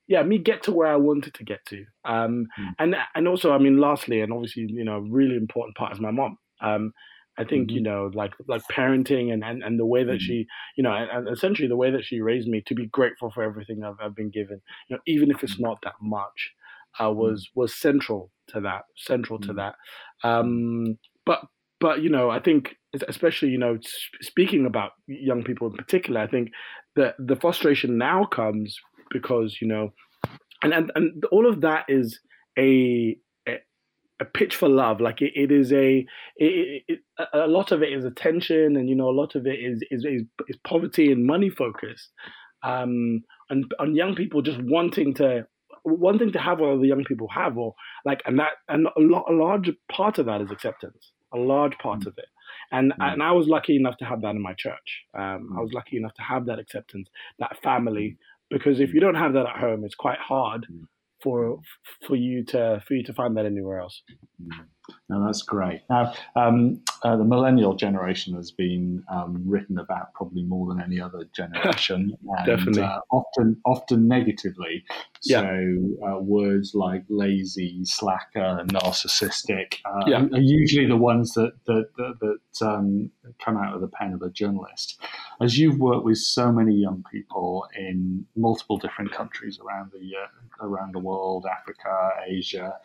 yeah, 0.09 0.23
me 0.23 0.39
get 0.39 0.63
to 0.63 0.73
where 0.73 0.91
I 0.91 0.95
wanted 0.95 1.35
to 1.35 1.43
get 1.45 1.63
to. 1.67 1.85
Um, 2.03 2.47
mm. 2.59 2.73
and 2.79 2.95
and 3.13 3.27
also, 3.27 3.53
I 3.53 3.59
mean, 3.59 3.79
lastly, 3.79 4.21
and 4.21 4.33
obviously, 4.33 4.65
you 4.67 4.83
know, 4.83 4.97
really 4.97 5.35
important 5.35 5.77
part 5.77 5.93
is 5.93 5.99
my 5.99 6.11
mom. 6.11 6.37
Um, 6.61 6.93
I 7.37 7.45
think 7.45 7.67
mm-hmm. 7.67 7.75
you 7.77 7.83
know, 7.83 8.09
like 8.13 8.33
like 8.47 8.63
parenting 8.71 9.31
and, 9.31 9.43
and, 9.43 9.61
and 9.63 9.79
the 9.79 9.85
way 9.85 10.03
that 10.03 10.13
mm-hmm. 10.13 10.17
she, 10.17 10.47
you 10.75 10.83
know, 10.83 10.91
and, 10.91 11.09
and, 11.11 11.29
essentially 11.29 11.67
the 11.67 11.77
way 11.77 11.91
that 11.91 12.03
she 12.03 12.21
raised 12.21 12.47
me 12.47 12.63
to 12.65 12.73
be 12.73 12.87
grateful 12.87 13.29
for 13.31 13.43
everything 13.43 13.83
I've, 13.83 13.95
I've 14.01 14.15
been 14.15 14.31
given, 14.31 14.59
you 14.89 14.95
know, 14.95 15.01
even 15.05 15.29
if 15.29 15.43
it's 15.43 15.53
mm-hmm. 15.53 15.63
not 15.63 15.77
that 15.83 15.93
much, 16.01 16.53
uh, 16.99 17.11
was 17.11 17.47
was 17.53 17.75
central 17.75 18.31
to 18.47 18.61
that, 18.61 18.81
central 18.97 19.39
to 19.41 19.53
that. 19.53 19.75
Um, 20.23 20.97
but 21.23 21.41
but 21.79 22.01
you 22.01 22.09
know, 22.09 22.31
I 22.31 22.39
think 22.39 22.75
especially 23.07 23.49
you 23.49 23.59
know, 23.59 23.77
speaking 24.21 24.65
about 24.65 24.93
young 25.05 25.43
people 25.43 25.67
in 25.67 25.77
particular, 25.77 26.19
I 26.19 26.27
think 26.27 26.49
that 26.95 27.13
the 27.19 27.35
frustration 27.35 27.99
now 27.99 28.25
comes 28.25 28.77
because 29.09 29.57
you 29.61 29.67
know, 29.67 29.93
and 30.63 30.73
and, 30.73 30.91
and 30.95 31.23
all 31.31 31.47
of 31.47 31.61
that 31.61 31.85
is 31.87 32.19
a 32.57 33.17
a, 33.47 34.25
pitch 34.25 34.55
for 34.55 34.67
love. 34.67 34.99
Like 34.99 35.21
it, 35.21 35.31
it 35.35 35.51
is 35.51 35.71
a 35.71 36.05
it, 36.35 36.83
it, 36.87 36.99
a 37.33 37.47
lot 37.47 37.71
of 37.71 37.81
it 37.81 37.93
is 37.93 38.05
attention, 38.05 38.75
and 38.75 38.89
you 38.89 38.95
know, 38.95 39.09
a 39.09 39.11
lot 39.11 39.35
of 39.35 39.45
it 39.45 39.59
is 39.59 39.81
is 39.91 40.05
is, 40.05 40.23
is 40.47 40.57
poverty 40.63 41.11
and 41.11 41.25
money 41.25 41.49
focused, 41.49 42.09
um, 42.63 43.23
and 43.49 43.65
on 43.79 43.95
young 43.95 44.15
people 44.15 44.41
just 44.41 44.59
wanting 44.61 45.13
to 45.15 45.45
wanting 45.85 46.31
to 46.33 46.39
have 46.39 46.59
what 46.59 46.79
the 46.81 46.87
young 46.87 47.03
people 47.03 47.27
have, 47.29 47.57
or 47.57 47.75
like, 48.05 48.21
and 48.25 48.39
that 48.39 48.51
and 48.67 48.87
a, 48.87 49.01
lot, 49.01 49.25
a 49.29 49.33
large 49.33 49.71
part 49.91 50.17
of 50.17 50.25
that 50.25 50.41
is 50.41 50.51
acceptance. 50.51 51.11
A 51.33 51.37
large 51.37 51.77
part 51.77 51.99
mm. 51.99 52.07
of 52.07 52.13
it. 52.17 52.25
And, 52.71 52.91
mm. 52.91 53.13
and 53.13 53.21
I 53.21 53.31
was 53.31 53.47
lucky 53.47 53.75
enough 53.75 53.97
to 53.97 54.05
have 54.05 54.21
that 54.21 54.31
in 54.31 54.41
my 54.41 54.53
church. 54.53 55.03
Um, 55.13 55.49
I 55.53 55.59
mm. 55.59 55.61
was 55.61 55.71
lucky 55.73 55.97
enough 55.97 56.13
to 56.15 56.23
have 56.23 56.45
that 56.47 56.59
acceptance, 56.59 57.07
that 57.37 57.57
family 57.63 58.17
because 58.49 58.79
if 58.79 58.93
you 58.93 58.99
don't 58.99 59.15
have 59.15 59.33
that 59.33 59.45
at 59.45 59.59
home, 59.59 59.83
it's 59.83 59.95
quite 59.95 60.19
hard 60.19 60.65
mm. 60.71 60.81
for 61.21 61.59
for 62.07 62.15
you 62.15 62.43
to 62.45 62.81
for 62.87 62.93
you 62.93 63.03
to 63.03 63.13
find 63.13 63.37
that 63.37 63.45
anywhere 63.45 63.79
else. 63.79 64.01
Mm. 64.89 64.93
No, 65.09 65.25
that's 65.25 65.41
great. 65.41 65.81
Now, 65.89 66.13
um, 66.35 66.81
uh, 67.03 67.15
the 67.15 67.23
millennial 67.23 67.73
generation 67.73 68.35
has 68.35 68.51
been 68.51 69.03
um, 69.11 69.43
written 69.45 69.79
about 69.79 70.13
probably 70.13 70.43
more 70.43 70.67
than 70.67 70.81
any 70.81 70.99
other 70.99 71.25
generation, 71.35 72.17
and, 72.27 72.45
definitely, 72.45 72.83
uh, 72.83 72.99
often 73.11 73.59
often 73.65 74.07
negatively. 74.07 74.83
So 75.21 75.39
uh, 76.05 76.19
words 76.19 76.73
like 76.75 77.03
lazy, 77.09 77.83
slacker, 77.83 78.63
narcissistic 78.67 79.75
uh, 79.85 80.03
yeah. 80.07 80.25
are 80.33 80.39
usually 80.39 80.87
the 80.87 80.97
ones 80.97 81.33
that 81.33 81.53
that, 81.65 81.89
that, 81.97 82.19
that 82.19 82.65
um, 82.65 83.11
come 83.43 83.57
out 83.57 83.73
of 83.73 83.81
the 83.81 83.87
pen 83.87 84.13
of 84.13 84.21
a 84.21 84.29
journalist. 84.29 84.99
As 85.41 85.57
you've 85.57 85.79
worked 85.79 86.05
with 86.05 86.17
so 86.17 86.51
many 86.51 86.75
young 86.75 87.03
people 87.11 87.67
in 87.77 88.25
multiple 88.35 88.77
different 88.77 89.11
countries 89.11 89.59
around 89.59 89.91
the 89.91 90.11
uh, 90.15 90.67
around 90.67 90.93
the 90.93 90.99
world, 90.99 91.45
Africa, 91.45 92.11
Asia, 92.27 92.75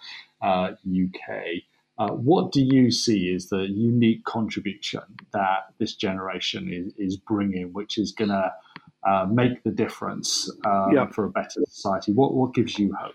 UK 0.43 1.64
uh, 1.96 2.11
what 2.11 2.50
do 2.50 2.61
you 2.61 2.90
see 2.90 3.33
as 3.35 3.48
the 3.48 3.68
unique 3.68 4.24
contribution 4.24 5.02
that 5.33 5.66
this 5.78 5.94
generation 5.94 6.68
is, 6.72 6.92
is 6.98 7.16
bringing, 7.16 7.72
which 7.72 7.98
is 7.98 8.11
going 8.12 8.30
to 8.30 8.52
uh, 9.09 9.26
make 9.30 9.62
the 9.62 9.70
difference 9.70 10.50
uh, 10.66 10.88
yeah. 10.92 11.07
for 11.07 11.24
a 11.24 11.30
better 11.30 11.61
society? 11.68 12.12
What 12.12 12.35
what 12.35 12.52
gives 12.52 12.78
you 12.78 12.94
hope? 12.98 13.14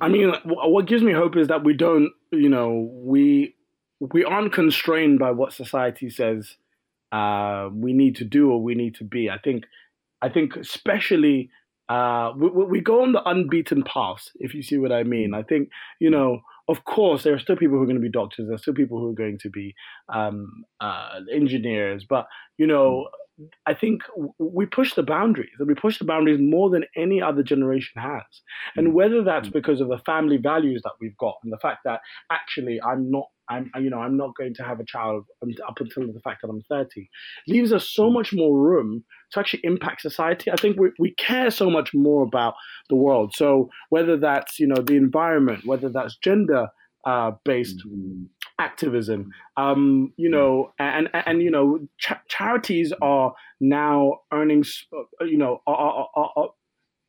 I 0.00 0.08
mean, 0.08 0.32
what 0.44 0.86
gives 0.86 1.02
me 1.02 1.12
hope 1.12 1.36
is 1.36 1.48
that 1.48 1.64
we 1.64 1.74
don't, 1.74 2.12
you 2.30 2.48
know, 2.48 2.88
we 2.92 3.56
we 3.98 4.24
aren't 4.24 4.52
constrained 4.52 5.18
by 5.18 5.32
what 5.32 5.52
society 5.52 6.08
says 6.08 6.54
uh, 7.10 7.68
we 7.72 7.92
need 7.92 8.14
to 8.16 8.24
do 8.24 8.52
or 8.52 8.62
we 8.62 8.76
need 8.76 8.94
to 8.96 9.04
be. 9.04 9.28
I 9.28 9.38
think, 9.38 9.64
I 10.22 10.28
think, 10.28 10.54
especially 10.54 11.50
uh, 11.88 12.32
we, 12.36 12.48
we 12.48 12.80
go 12.80 13.02
on 13.02 13.10
the 13.10 13.28
unbeaten 13.28 13.82
path, 13.82 14.28
if 14.36 14.54
you 14.54 14.62
see 14.62 14.78
what 14.78 14.92
I 14.92 15.02
mean. 15.02 15.34
I 15.34 15.42
think, 15.42 15.70
you 15.98 16.10
know 16.10 16.42
of 16.68 16.84
course, 16.84 17.22
there 17.22 17.34
are 17.34 17.38
still 17.38 17.56
people 17.56 17.76
who 17.76 17.82
are 17.82 17.86
going 17.86 17.96
to 17.96 18.02
be 18.02 18.10
doctors. 18.10 18.46
There 18.46 18.54
are 18.54 18.58
still 18.58 18.74
people 18.74 18.98
who 18.98 19.10
are 19.10 19.14
going 19.14 19.38
to 19.38 19.50
be 19.50 19.74
um, 20.12 20.64
uh, 20.80 21.20
engineers. 21.32 22.04
But 22.08 22.26
you 22.58 22.66
know, 22.66 23.08
I 23.66 23.74
think 23.74 24.02
we 24.38 24.66
push 24.66 24.94
the 24.94 25.02
boundaries, 25.02 25.50
and 25.58 25.68
we 25.68 25.74
push 25.74 25.98
the 25.98 26.04
boundaries 26.04 26.40
more 26.40 26.68
than 26.70 26.84
any 26.96 27.22
other 27.22 27.42
generation 27.42 28.02
has. 28.02 28.22
And 28.76 28.88
mm. 28.88 28.92
whether 28.92 29.24
that's 29.24 29.48
mm. 29.48 29.52
because 29.52 29.80
of 29.80 29.88
the 29.88 29.98
family 29.98 30.36
values 30.36 30.82
that 30.84 30.92
we've 31.00 31.16
got, 31.16 31.36
and 31.42 31.52
the 31.52 31.58
fact 31.58 31.80
that 31.84 32.00
actually 32.30 32.80
I'm 32.82 33.10
not 33.10 33.26
I'm, 33.48 33.70
you 33.80 33.90
know, 33.90 33.98
I'm 34.00 34.16
not 34.16 34.34
going 34.36 34.54
to 34.54 34.62
have 34.62 34.80
a 34.80 34.84
child 34.84 35.24
up 35.66 35.80
until 35.80 36.12
the 36.12 36.20
fact 36.20 36.42
that 36.42 36.48
I'm 36.48 36.62
30, 36.68 37.08
leaves 37.46 37.72
us 37.72 37.88
so 37.88 38.10
much 38.10 38.32
more 38.32 38.58
room 38.58 39.04
to 39.32 39.40
actually 39.40 39.60
impact 39.64 40.02
society. 40.02 40.50
I 40.50 40.56
think 40.56 40.78
we, 40.78 40.90
we 40.98 41.14
care 41.14 41.50
so 41.50 41.70
much 41.70 41.94
more 41.94 42.22
about 42.22 42.54
the 42.88 42.96
world. 42.96 43.32
So 43.34 43.70
whether 43.90 44.16
that's, 44.16 44.58
you 44.58 44.66
know, 44.66 44.82
the 44.82 44.96
environment, 44.96 45.66
whether 45.66 45.88
that's 45.88 46.16
gender 46.16 46.68
uh, 47.06 47.32
based 47.44 47.82
mm-hmm. 47.86 48.24
activism, 48.58 49.30
um, 49.56 50.12
you 50.16 50.28
know, 50.28 50.72
and, 50.78 51.08
and, 51.12 51.22
and 51.26 51.42
you 51.42 51.50
know, 51.50 51.80
ch- 51.98 52.12
charities 52.28 52.92
are 53.00 53.34
now 53.60 54.18
earning, 54.32 54.64
uh, 54.92 55.24
you 55.24 55.38
know, 55.38 55.62
are, 55.66 56.08
are, 56.14 56.30
are, 56.36 56.48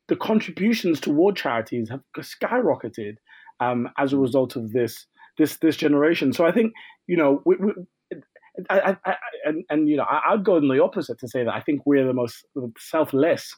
the 0.08 0.16
contributions 0.16 1.00
toward 1.00 1.36
charities 1.36 1.88
have 1.88 2.00
skyrocketed 2.18 3.16
um, 3.60 3.88
as 3.98 4.12
a 4.12 4.18
result 4.18 4.56
of 4.56 4.72
this 4.72 5.06
this 5.40 5.56
this 5.58 5.76
generation. 5.76 6.32
So 6.32 6.46
I 6.46 6.52
think 6.52 6.72
you 7.06 7.16
know 7.16 7.42
we, 7.44 7.56
we, 7.56 7.72
I, 8.68 8.80
I, 8.80 8.96
I, 9.04 9.14
and 9.44 9.64
and 9.70 9.88
you 9.88 9.96
know 9.96 10.04
I, 10.04 10.34
would 10.34 10.44
go 10.44 10.56
in 10.56 10.68
the 10.68 10.82
opposite 10.82 11.18
to 11.18 11.28
say 11.28 11.44
that 11.44 11.54
I 11.54 11.60
think 11.60 11.82
we're 11.84 12.06
the 12.06 12.14
most 12.14 12.44
selfless 12.78 13.56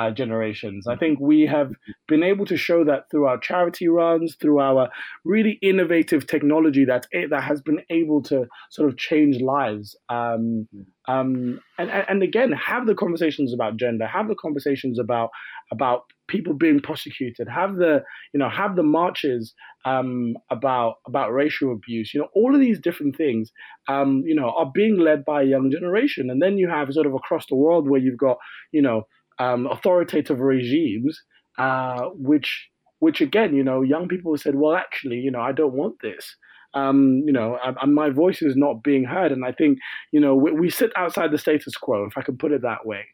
uh, 0.00 0.10
generations. 0.10 0.86
I 0.86 0.96
think 0.96 1.20
we 1.20 1.42
have 1.42 1.72
been 2.08 2.22
able 2.22 2.46
to 2.46 2.56
show 2.56 2.84
that 2.84 3.10
through 3.10 3.26
our 3.26 3.38
charity 3.38 3.86
runs, 3.88 4.34
through 4.40 4.58
our 4.58 4.88
really 5.24 5.58
innovative 5.60 6.26
technology 6.26 6.86
that 6.86 7.06
that 7.12 7.42
has 7.42 7.60
been 7.60 7.80
able 7.90 8.22
to 8.22 8.46
sort 8.70 8.88
of 8.88 8.96
change 8.96 9.40
lives. 9.42 9.96
Um, 10.08 10.68
um, 11.06 11.60
and, 11.78 11.90
and 11.90 12.22
again, 12.22 12.52
have 12.52 12.86
the 12.86 12.94
conversations 12.94 13.52
about 13.52 13.76
gender, 13.76 14.06
have 14.06 14.28
the 14.28 14.36
conversations 14.36 14.98
about 14.98 15.30
about 15.72 16.04
people 16.28 16.54
being 16.54 16.80
prosecuted, 16.80 17.48
have 17.48 17.76
the 17.76 18.02
you 18.32 18.38
know 18.40 18.48
have 18.48 18.76
the 18.76 18.82
marches 18.82 19.52
um, 19.84 20.34
about 20.50 20.94
about 21.06 21.32
racial 21.32 21.72
abuse. 21.72 22.14
You 22.14 22.20
know, 22.20 22.28
all 22.34 22.54
of 22.54 22.60
these 22.60 22.80
different 22.80 23.16
things, 23.16 23.50
um, 23.88 24.22
you 24.24 24.34
know, 24.34 24.50
are 24.56 24.70
being 24.72 24.98
led 24.98 25.24
by 25.26 25.42
a 25.42 25.46
young 25.46 25.70
generation. 25.70 26.30
And 26.30 26.40
then 26.40 26.56
you 26.56 26.68
have 26.70 26.92
sort 26.92 27.06
of 27.06 27.14
across 27.14 27.44
the 27.46 27.56
world 27.56 27.88
where 27.88 28.00
you've 28.00 28.16
got 28.16 28.38
you 28.72 28.80
know 28.80 29.06
um, 29.40 29.66
authoritative 29.66 30.38
regimes, 30.38 31.20
uh, 31.58 32.10
which 32.14 32.68
which 33.00 33.22
again, 33.22 33.54
you 33.54 33.64
know, 33.64 33.80
young 33.80 34.06
people 34.06 34.36
said, 34.36 34.54
well, 34.54 34.76
actually, 34.76 35.16
you 35.16 35.30
know, 35.30 35.40
I 35.40 35.52
don't 35.52 35.72
want 35.72 35.96
this. 36.02 36.36
Um, 36.74 37.22
you 37.26 37.32
know, 37.32 37.58
and 37.64 37.94
my 37.94 38.10
voice 38.10 38.42
is 38.42 38.54
not 38.54 38.84
being 38.84 39.04
heard. 39.04 39.32
And 39.32 39.44
I 39.44 39.50
think, 39.50 39.78
you 40.12 40.20
know, 40.20 40.36
we, 40.36 40.52
we, 40.52 40.70
sit 40.70 40.92
outside 40.94 41.32
the 41.32 41.38
status 41.38 41.76
quo, 41.76 42.04
if 42.04 42.16
I 42.16 42.22
can 42.22 42.36
put 42.36 42.52
it 42.52 42.62
that 42.62 42.86
way. 42.86 43.06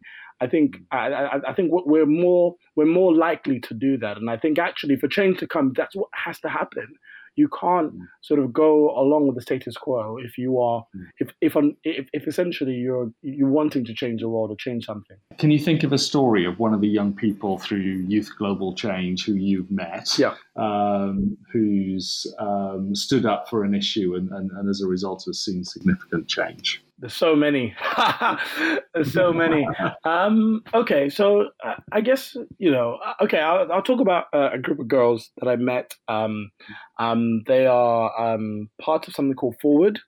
I 0.43 0.47
think 0.47 0.77
I, 0.91 1.09
I, 1.09 1.51
I, 1.51 1.55
think 1.55 1.71
we're 1.73 2.05
more 2.05 2.57
we're 2.75 2.85
more 2.85 3.15
likely 3.15 3.59
to 3.61 3.73
do 3.73 3.97
that, 3.99 4.19
and 4.19 4.29
I 4.29 4.37
think 4.37 4.59
actually 4.59 4.97
for 4.97 5.09
change 5.09 5.39
to 5.39 5.47
come, 5.47 5.73
that's 5.75 5.97
what 5.97 6.11
has 6.12 6.39
to 6.41 6.51
happen 6.51 6.89
you 7.37 7.49
can't 7.49 7.94
mm. 7.94 8.01
sort 8.22 8.40
of 8.40 8.53
go 8.53 8.90
along 8.99 9.27
with 9.27 9.37
the 9.37 9.42
status 9.42 9.77
quo 9.77 10.16
if 10.18 10.37
you 10.38 10.59
are 10.59 10.85
mm. 10.96 11.05
if 11.18 11.31
if 11.40 11.55
if, 11.85 12.09
if 12.12 12.27
essentially 12.27 12.75
you're 12.75 13.11
you're 13.22 13.51
wanting 13.51 13.85
to 13.85 13.94
change 13.94 14.22
the 14.22 14.29
world 14.29 14.51
or 14.51 14.57
change 14.57 14.87
something. 14.87 15.16
Can 15.38 15.51
you 15.51 15.59
think 15.59 15.83
of 15.85 15.92
a 15.92 15.99
story 15.99 16.44
of 16.44 16.59
one 16.59 16.75
of 16.75 16.81
the 16.81 16.88
young 16.88 17.14
people 17.14 17.59
through 17.59 18.05
Youth 18.09 18.31
Global 18.38 18.75
Change 18.75 19.25
who 19.25 19.35
you've 19.35 19.70
met, 19.70 20.18
yeah. 20.18 20.35
um, 20.57 21.37
who's 21.53 22.27
um, 22.38 22.94
stood 22.94 23.27
up 23.27 23.49
for 23.49 23.64
an 23.64 23.75
issue 23.75 24.14
and, 24.14 24.31
and, 24.31 24.51
and 24.51 24.68
as 24.68 24.81
a 24.81 24.87
result 24.87 25.25
has 25.27 25.38
seen 25.44 25.64
significant 25.64 26.29
change? 26.29 26.83
There's 26.98 27.14
so 27.14 27.37
many. 27.37 27.74
There's 28.94 29.12
so 29.12 29.30
many. 29.32 29.66
Um, 30.04 30.62
okay, 30.72 31.11
so 31.11 31.48
uh, 31.62 31.74
I 31.92 32.00
guess 32.00 32.35
you 32.59 32.70
know. 32.70 32.98
Uh, 33.04 33.24
okay, 33.24 33.38
I'll, 33.38 33.70
I'll 33.70 33.82
talk 33.82 34.00
about 34.00 34.26
uh, 34.32 34.50
a 34.54 34.59
group 34.59 34.78
of 34.78 34.88
girls 34.88 35.30
that 35.38 35.48
I 35.48 35.56
met. 35.56 35.94
Um, 36.09 36.50
um, 36.98 37.42
they 37.46 37.66
are 37.66 38.11
um, 38.18 38.70
part 38.80 39.09
of 39.09 39.14
something 39.14 39.35
called 39.35 39.56
Forward, 39.61 40.00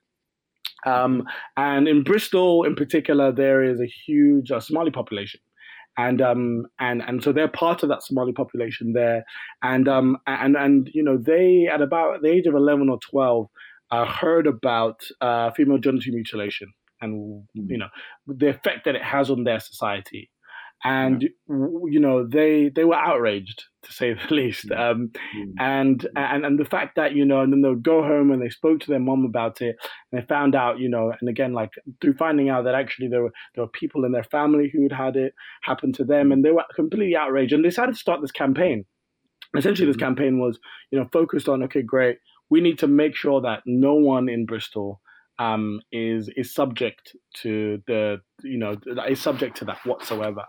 um, 0.85 1.25
and 1.57 1.87
in 1.87 2.03
Bristol, 2.03 2.63
in 2.63 2.75
particular, 2.75 3.31
there 3.31 3.63
is 3.63 3.79
a 3.79 3.91
huge 4.07 4.51
uh, 4.51 4.59
Somali 4.59 4.91
population 4.91 5.41
and 5.97 6.21
um 6.21 6.65
and 6.79 7.01
and 7.01 7.21
so 7.21 7.33
they're 7.33 7.49
part 7.49 7.83
of 7.83 7.89
that 7.89 8.03
Somali 8.03 8.31
population 8.31 8.93
there, 8.93 9.25
and 9.63 9.87
um 9.87 10.17
and 10.27 10.55
and 10.55 10.89
you 10.93 11.03
know 11.03 11.17
they 11.17 11.67
at 11.71 11.81
about 11.81 12.21
the 12.21 12.29
age 12.29 12.47
of 12.47 12.55
eleven 12.55 12.89
or 12.89 12.99
twelve 12.99 13.47
uh, 13.91 14.05
heard 14.05 14.47
about 14.47 15.01
uh, 15.21 15.51
female 15.51 15.79
genital 15.79 16.13
mutilation 16.13 16.71
and 17.01 17.43
you 17.53 17.63
hmm. 17.63 17.75
know 17.77 17.87
the 18.27 18.49
effect 18.49 18.85
that 18.85 18.95
it 18.95 19.03
has 19.03 19.29
on 19.29 19.43
their 19.43 19.59
society. 19.59 20.29
And 20.81 21.23
you 21.49 21.99
know 21.99 22.25
they 22.25 22.71
they 22.73 22.85
were 22.85 22.95
outraged 22.95 23.65
to 23.83 23.91
say 23.91 24.13
the 24.13 24.33
least. 24.33 24.69
Hmm. 24.69 24.79
Um, 24.79 25.11
mm. 25.35 25.51
and 25.59 26.01
hmm. 26.01 26.17
and 26.17 26.45
and 26.45 26.57
the 26.57 26.63
fact 26.63 26.95
that 26.95 27.13
you 27.13 27.25
know 27.25 27.41
and 27.41 27.51
then 27.51 27.61
they 27.61 27.67
would 27.67 27.83
go 27.83 28.01
home 28.01 28.31
and 28.31 28.41
they 28.41 28.49
spoke 28.49 28.79
to 28.81 28.87
their 28.87 28.99
mom 28.99 29.25
about 29.25 29.61
it 29.61 29.75
and 30.11 30.21
they 30.21 30.25
found 30.25 30.55
out 30.55 30.79
you 30.79 30.87
know 30.87 31.11
and 31.19 31.29
again 31.29 31.51
like 31.51 31.71
through 32.01 32.13
finding 32.13 32.47
out 32.47 32.63
that 32.63 32.75
actually 32.75 33.09
there 33.09 33.23
were 33.23 33.33
there 33.55 33.63
were 33.65 33.71
people 33.71 34.05
in 34.05 34.13
their 34.13 34.23
family 34.23 34.71
who 34.73 34.83
had 34.83 34.93
had 34.93 35.15
it 35.17 35.33
happen 35.63 35.91
to 35.93 36.05
them 36.05 36.31
and 36.31 36.45
they 36.45 36.51
were 36.51 36.63
completely 36.73 37.13
outraged 37.13 37.51
and 37.51 37.63
they 37.63 37.69
decided 37.69 37.93
to 37.93 37.99
start 37.99 38.21
this 38.21 38.31
campaign. 38.31 38.85
Essentially 39.57 39.87
this 39.87 39.97
campaign 39.97 40.39
was 40.39 40.59
you 40.91 40.99
know 40.99 41.09
focused 41.11 41.49
on 41.49 41.63
okay 41.63 41.81
great 41.81 42.19
we 42.49 42.61
need 42.61 42.79
to 42.79 42.87
make 42.87 43.15
sure 43.15 43.41
that 43.41 43.61
no 43.65 43.93
one 43.93 44.29
in 44.29 44.45
bristol 44.45 45.01
um, 45.39 45.79
is 45.91 46.29
is 46.35 46.53
subject 46.53 47.15
to 47.41 47.81
the 47.87 48.17
you 48.43 48.57
know 48.57 48.75
is 49.07 49.21
subject 49.21 49.57
to 49.57 49.65
that 49.65 49.79
whatsoever. 49.85 50.45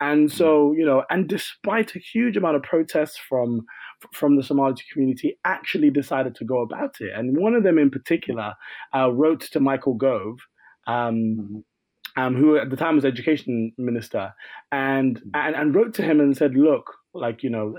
And 0.00 0.30
so 0.30 0.70
mm. 0.70 0.78
you 0.78 0.84
know, 0.84 1.04
and 1.08 1.28
despite 1.28 1.94
a 1.94 2.00
huge 2.00 2.36
amount 2.36 2.56
of 2.56 2.62
protests 2.62 3.18
from 3.28 3.62
from 4.12 4.36
the 4.36 4.42
Somali 4.42 4.74
community, 4.92 5.38
actually 5.44 5.90
decided 5.90 6.34
to 6.36 6.44
go 6.44 6.60
about 6.60 6.96
it. 7.00 7.12
And 7.14 7.38
one 7.38 7.54
of 7.54 7.62
them 7.62 7.78
in 7.78 7.90
particular 7.90 8.54
uh, 8.94 9.10
wrote 9.12 9.42
to 9.52 9.60
Michael 9.60 9.94
Gove. 9.94 10.38
Um, 10.86 11.14
mm-hmm. 11.40 11.58
Um, 12.16 12.36
who 12.36 12.56
at 12.56 12.70
the 12.70 12.76
time 12.76 12.94
was 12.94 13.04
education 13.04 13.72
minister, 13.76 14.32
and, 14.70 15.20
mm. 15.20 15.30
and 15.34 15.56
and 15.56 15.74
wrote 15.74 15.94
to 15.94 16.02
him 16.02 16.20
and 16.20 16.36
said, 16.36 16.54
"Look, 16.54 16.94
like 17.14 17.42
you 17.42 17.50
know 17.50 17.74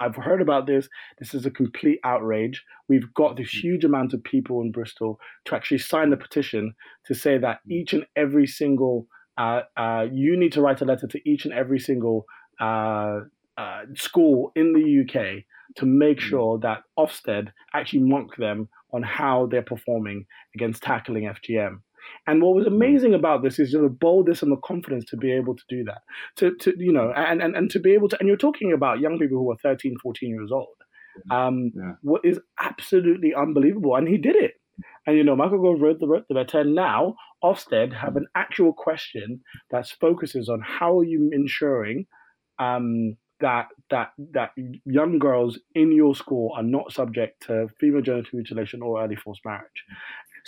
i've 0.00 0.16
heard 0.16 0.40
about 0.40 0.66
this 0.66 0.88
this 1.18 1.34
is 1.34 1.46
a 1.46 1.50
complete 1.50 1.98
outrage 2.04 2.64
we've 2.88 3.12
got 3.14 3.36
this 3.36 3.54
mm. 3.54 3.60
huge 3.60 3.84
amount 3.84 4.12
of 4.14 4.24
people 4.24 4.60
in 4.60 4.72
bristol 4.72 5.18
to 5.44 5.54
actually 5.54 5.78
sign 5.78 6.10
the 6.10 6.16
petition 6.16 6.74
to 7.06 7.14
say 7.14 7.38
that 7.38 7.58
mm. 7.68 7.72
each 7.72 7.92
and 7.92 8.06
every 8.16 8.46
single 8.46 9.06
uh, 9.36 9.60
uh, 9.76 10.04
you 10.12 10.36
need 10.36 10.52
to 10.52 10.60
write 10.60 10.80
a 10.80 10.84
letter 10.84 11.06
to 11.06 11.20
each 11.24 11.44
and 11.44 11.54
every 11.54 11.78
single 11.78 12.24
uh, 12.60 13.20
uh 13.56 13.82
school 13.94 14.50
in 14.56 14.72
the 14.72 15.02
uk 15.02 15.44
to 15.76 15.86
make 15.86 16.18
mm. 16.18 16.22
sure 16.22 16.58
that 16.58 16.82
ofsted 16.98 17.48
actually 17.74 18.00
mark 18.00 18.36
them 18.36 18.68
on 18.92 19.02
how 19.02 19.46
they're 19.50 19.62
performing 19.62 20.24
against 20.54 20.82
tackling 20.82 21.24
fgm 21.24 21.80
and 22.26 22.42
what 22.42 22.54
was 22.54 22.66
hmm. 22.66 22.74
amazing 22.74 23.14
about 23.14 23.42
this 23.42 23.58
is 23.58 23.72
the 23.72 23.88
boldness 23.88 24.42
and 24.42 24.52
the 24.52 24.56
confidence 24.56 25.04
to 25.06 25.16
be 25.16 25.32
able 25.32 25.56
to 25.56 25.64
do 25.68 25.84
that. 25.84 26.02
To, 26.36 26.54
to 26.56 26.74
you 26.76 26.92
know, 26.92 27.12
and, 27.16 27.42
and, 27.42 27.56
and 27.56 27.70
to 27.70 27.80
be 27.80 27.92
able 27.92 28.08
to, 28.08 28.18
and 28.18 28.28
you're 28.28 28.36
talking 28.36 28.72
about 28.72 29.00
young 29.00 29.18
people 29.18 29.38
who 29.38 29.50
are 29.50 29.56
13, 29.62 29.96
14 30.02 30.28
years 30.28 30.50
old. 30.52 30.68
um, 31.30 31.72
yeah. 31.74 31.94
what 32.02 32.24
is 32.24 32.38
absolutely 32.60 33.34
unbelievable, 33.34 33.96
and 33.96 34.06
he 34.06 34.18
did 34.18 34.36
it. 34.36 34.54
And 35.06 35.16
you 35.16 35.24
know, 35.24 35.34
Michael 35.34 35.62
Gove 35.62 35.80
wrote 35.80 36.00
the, 36.00 36.06
wrote 36.06 36.28
the 36.28 36.34
letter. 36.34 36.60
And 36.60 36.74
now 36.74 37.16
Ofsted 37.42 37.92
have 37.94 38.16
an 38.16 38.26
actual 38.34 38.72
question 38.72 39.40
that 39.70 39.88
focuses 40.00 40.48
on 40.48 40.60
how 40.60 40.98
are 40.98 41.04
you 41.04 41.30
ensuring 41.32 42.06
um, 42.58 43.16
that 43.40 43.68
that 43.90 44.10
that 44.32 44.50
young 44.84 45.18
girls 45.18 45.58
in 45.74 45.92
your 45.92 46.14
school 46.14 46.52
are 46.56 46.62
not 46.62 46.92
subject 46.92 47.46
to 47.46 47.68
female 47.80 48.02
genital 48.02 48.30
mutilation 48.32 48.82
or 48.82 49.02
early 49.02 49.16
forced 49.16 49.44
marriage. 49.44 49.84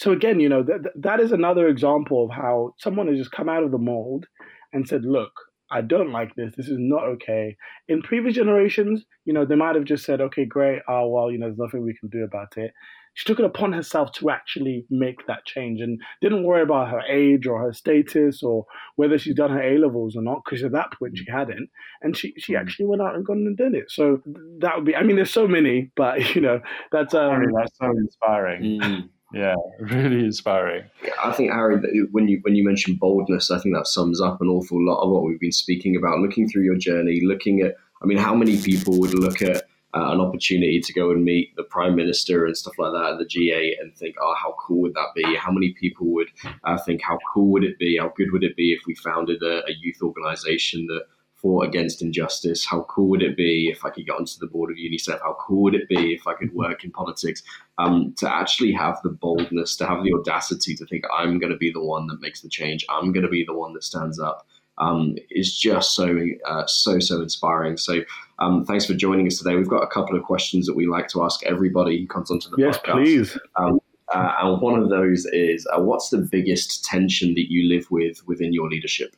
So 0.01 0.13
again, 0.13 0.41
you 0.41 0.49
know 0.49 0.63
that 0.63 0.91
that 0.97 1.21
is 1.21 1.31
another 1.31 1.69
example 1.69 2.25
of 2.25 2.31
how 2.31 2.75
someone 2.79 3.07
has 3.09 3.19
just 3.19 3.33
come 3.33 3.51
out 3.51 3.63
of 3.63 3.71
the 3.71 3.77
mold 3.77 4.25
and 4.73 4.89
said, 4.89 5.05
"Look, 5.05 5.33
I 5.71 5.83
don't 5.83 6.11
like 6.11 6.35
this. 6.35 6.55
This 6.57 6.69
is 6.69 6.79
not 6.79 7.05
okay." 7.05 7.59
In 7.87 8.01
previous 8.01 8.35
generations, 8.35 9.05
you 9.27 9.35
know, 9.35 9.45
they 9.45 9.57
might 9.57 9.75
have 9.75 9.85
just 9.85 10.07
said, 10.07 10.23
"Okay, 10.23 10.47
great. 10.47 10.81
Oh 10.89 11.07
well, 11.09 11.31
you 11.31 11.39
know, 11.39 11.49
there's 11.49 11.59
nothing 11.59 11.83
we 11.83 11.99
can 12.01 12.09
do 12.09 12.25
about 12.25 12.57
it." 12.57 12.73
she 13.15 13.25
took 13.25 13.41
it 13.41 13.45
upon 13.45 13.73
herself 13.73 14.13
to 14.13 14.31
actually 14.31 14.87
make 14.89 15.27
that 15.27 15.45
change 15.45 15.81
and 15.81 16.01
didn't 16.23 16.45
worry 16.45 16.63
about 16.63 16.89
her 16.89 17.01
age 17.01 17.45
or 17.45 17.61
her 17.61 17.73
status 17.73 18.41
or 18.41 18.65
whether 18.97 19.19
she's 19.19 19.35
done 19.35 19.51
her 19.51 19.61
A 19.61 19.79
levels 19.79 20.17
or 20.17 20.23
not, 20.23 20.43
because 20.45 20.63
at 20.63 20.71
that 20.73 20.93
point 20.97 21.19
she 21.19 21.27
hadn't. 21.29 21.69
And 22.03 22.17
she, 22.17 22.33
she 22.39 22.55
mm. 22.55 22.61
actually 22.61 22.87
went 22.87 23.03
out 23.03 23.17
and 23.17 23.27
gone 23.27 23.39
and 23.39 23.57
did 23.57 23.75
it. 23.75 23.91
So 23.91 24.23
that 24.61 24.77
would 24.77 24.85
be, 24.85 24.95
I 24.95 25.03
mean, 25.03 25.17
there's 25.17 25.33
so 25.33 25.49
many, 25.49 25.91
but 25.97 26.35
you 26.37 26.41
know, 26.41 26.61
that's, 26.93 27.13
um, 27.13 27.31
Harry, 27.31 27.47
that's 27.53 27.77
so 27.79 27.91
inspiring. 27.91 29.11
Yeah, 29.33 29.55
really 29.81 30.25
inspiring. 30.25 30.85
I 31.23 31.33
think 31.33 31.53
Harry, 31.53 31.77
when 32.11 32.29
you 32.29 32.41
when 32.43 32.57
you 32.57 32.65
mention 32.65 32.95
boldness, 32.95 33.51
I 33.51 33.59
think 33.59 33.75
that 33.75 33.87
sums 33.87 34.21
up 34.21 34.41
an 34.41 34.49
awful 34.49 34.85
lot 34.85 35.03
of 35.03 35.11
what 35.11 35.25
we've 35.25 35.41
been 35.41 35.53
speaking 35.53 35.97
about. 35.97 36.19
Looking 36.19 36.49
through 36.49 36.65
your 36.65 36.77
journey, 36.77 37.21
looking 37.25 37.61
at, 37.61 37.77
I 38.03 38.07
mean, 38.07 38.19
how 38.19 38.35
many 38.35 38.61
people 38.61 38.99
would 38.99 39.15
look 39.15 39.41
at 39.43 39.65
uh, 39.95 40.13
an 40.13 40.21
opportunity 40.21 40.81
to 40.81 40.93
go 40.93 41.11
and 41.11 41.25
meet 41.25 41.55
the 41.57 41.65
prime 41.65 41.97
minister 41.97 42.47
and 42.47 42.57
stuff 42.57 42.75
like 42.79 42.93
that, 42.93 43.13
at 43.13 43.19
the 43.19 43.25
G8, 43.25 43.81
and 43.81 43.95
think, 43.97 44.17
oh, 44.21 44.35
how 44.41 44.55
cool 44.61 44.83
would 44.83 44.95
that 44.95 45.09
be? 45.15 45.35
How 45.37 45.51
many 45.51 45.73
people 45.73 46.07
would 46.09 46.29
uh, 46.65 46.79
think, 46.79 47.03
how 47.03 47.19
cool 47.33 47.51
would 47.53 47.65
it 47.65 47.79
be? 47.79 47.99
How 47.99 48.13
good 48.17 48.33
would 48.33 48.45
it 48.45 48.57
be 48.57 48.73
if 48.73 48.81
we 48.87 48.95
founded 48.95 49.43
a, 49.43 49.67
a 49.67 49.73
youth 49.81 50.01
organization 50.03 50.87
that 50.87 51.07
fought 51.41 51.67
against 51.67 52.03
injustice? 52.03 52.65
How 52.65 52.83
cool 52.83 53.09
would 53.11 53.23
it 53.23 53.37
be 53.37 53.69
if 53.69 53.85
I 53.85 53.91
could 53.91 54.07
get 54.07 54.17
onto 54.17 54.39
the 54.39 54.47
board 54.47 54.71
of 54.71 54.77
UNICEF? 54.77 55.21
How 55.21 55.37
cool 55.41 55.63
would 55.63 55.75
it 55.75 55.89
be 55.89 56.15
if 56.15 56.27
I 56.27 56.35
could 56.35 56.53
work 56.55 56.85
in 56.85 56.91
politics? 56.91 57.43
Um, 57.79 58.15
to 58.19 58.33
actually 58.33 58.73
have 58.73 58.99
the 59.03 59.11
boldness, 59.11 59.77
to 59.77 59.87
have 59.87 60.03
the 60.05 60.13
audacity 60.13 60.75
to 60.77 60.87
think, 60.87 61.05
I'm 61.13 61.39
going 61.39 61.53
to 61.53 61.59
be 61.59 61.73
the 61.73 61.83
one 61.83 62.07
that 62.09 62.21
makes 62.21 62.41
the 62.43 62.49
change. 62.49 62.85
I'm 62.89 63.13
going 63.13 63.25
to 63.25 63.31
be 63.31 63.45
the 63.45 63.55
one 63.55 63.73
that 63.75 63.85
stands 63.85 64.21
up 64.21 64.47
um, 64.81 65.17
is 65.31 65.57
just 65.57 65.95
so 65.95 66.19
uh, 66.47 66.67
so 66.67 66.99
so 66.99 67.21
inspiring. 67.21 67.77
So 67.77 68.01
um, 68.39 68.65
thanks 68.65 68.87
for 68.87 68.95
joining 68.95 69.27
us 69.27 69.39
today. 69.39 69.55
We've 69.55 69.69
got 69.69 69.83
a 69.83 69.87
couple 69.87 70.17
of 70.17 70.25
questions 70.25 70.67
that 70.67 70.75
we 70.75 70.87
like 70.87 71.09
to 71.09 71.23
ask 71.23 71.45
everybody 71.45 72.01
who 72.01 72.07
comes 72.07 72.31
onto 72.31 72.51
the 72.51 72.57
yes, 72.59 72.79
podcast. 72.79 72.93
please. 72.93 73.39
Um, 73.57 73.81
uh, 74.13 74.35
and 74.41 74.61
one 74.61 74.81
of 74.81 74.91
those 74.91 75.25
is, 75.27 75.69
uh, 75.73 75.81
what's 75.81 76.09
the 76.09 76.19
biggest 76.19 76.85
tension 76.85 77.35
that 77.35 77.49
you 77.49 77.69
live 77.69 77.89
with 77.93 78.27
within 78.27 78.53
your 78.53 78.69
leadership? 78.69 79.15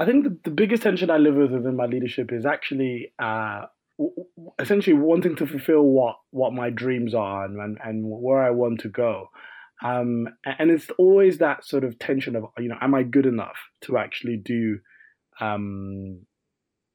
I 0.00 0.06
think 0.06 0.24
the, 0.24 0.38
the 0.44 0.50
biggest 0.50 0.82
tension 0.82 1.10
I 1.10 1.18
live 1.18 1.34
with 1.34 1.52
within 1.52 1.76
my 1.76 1.86
leadership 1.86 2.32
is 2.32 2.46
actually 2.46 3.12
uh, 3.18 3.66
essentially 4.58 4.96
wanting 4.96 5.36
to 5.36 5.46
fulfill 5.46 5.82
what 5.82 6.16
what 6.30 6.54
my 6.54 6.70
dreams 6.70 7.14
are 7.14 7.44
and, 7.44 7.60
and, 7.60 7.78
and 7.84 8.04
where 8.06 8.42
I 8.42 8.50
want 8.50 8.80
to 8.80 8.88
go. 8.88 9.28
Um, 9.82 10.28
and 10.44 10.70
it's 10.70 10.88
always 10.98 11.38
that 11.38 11.64
sort 11.64 11.84
of 11.84 11.98
tension 11.98 12.36
of, 12.36 12.44
you 12.58 12.68
know, 12.68 12.76
am 12.80 12.94
I 12.94 13.02
good 13.02 13.26
enough 13.26 13.56
to 13.82 13.98
actually 13.98 14.36
do, 14.36 14.78
um, 15.40 16.26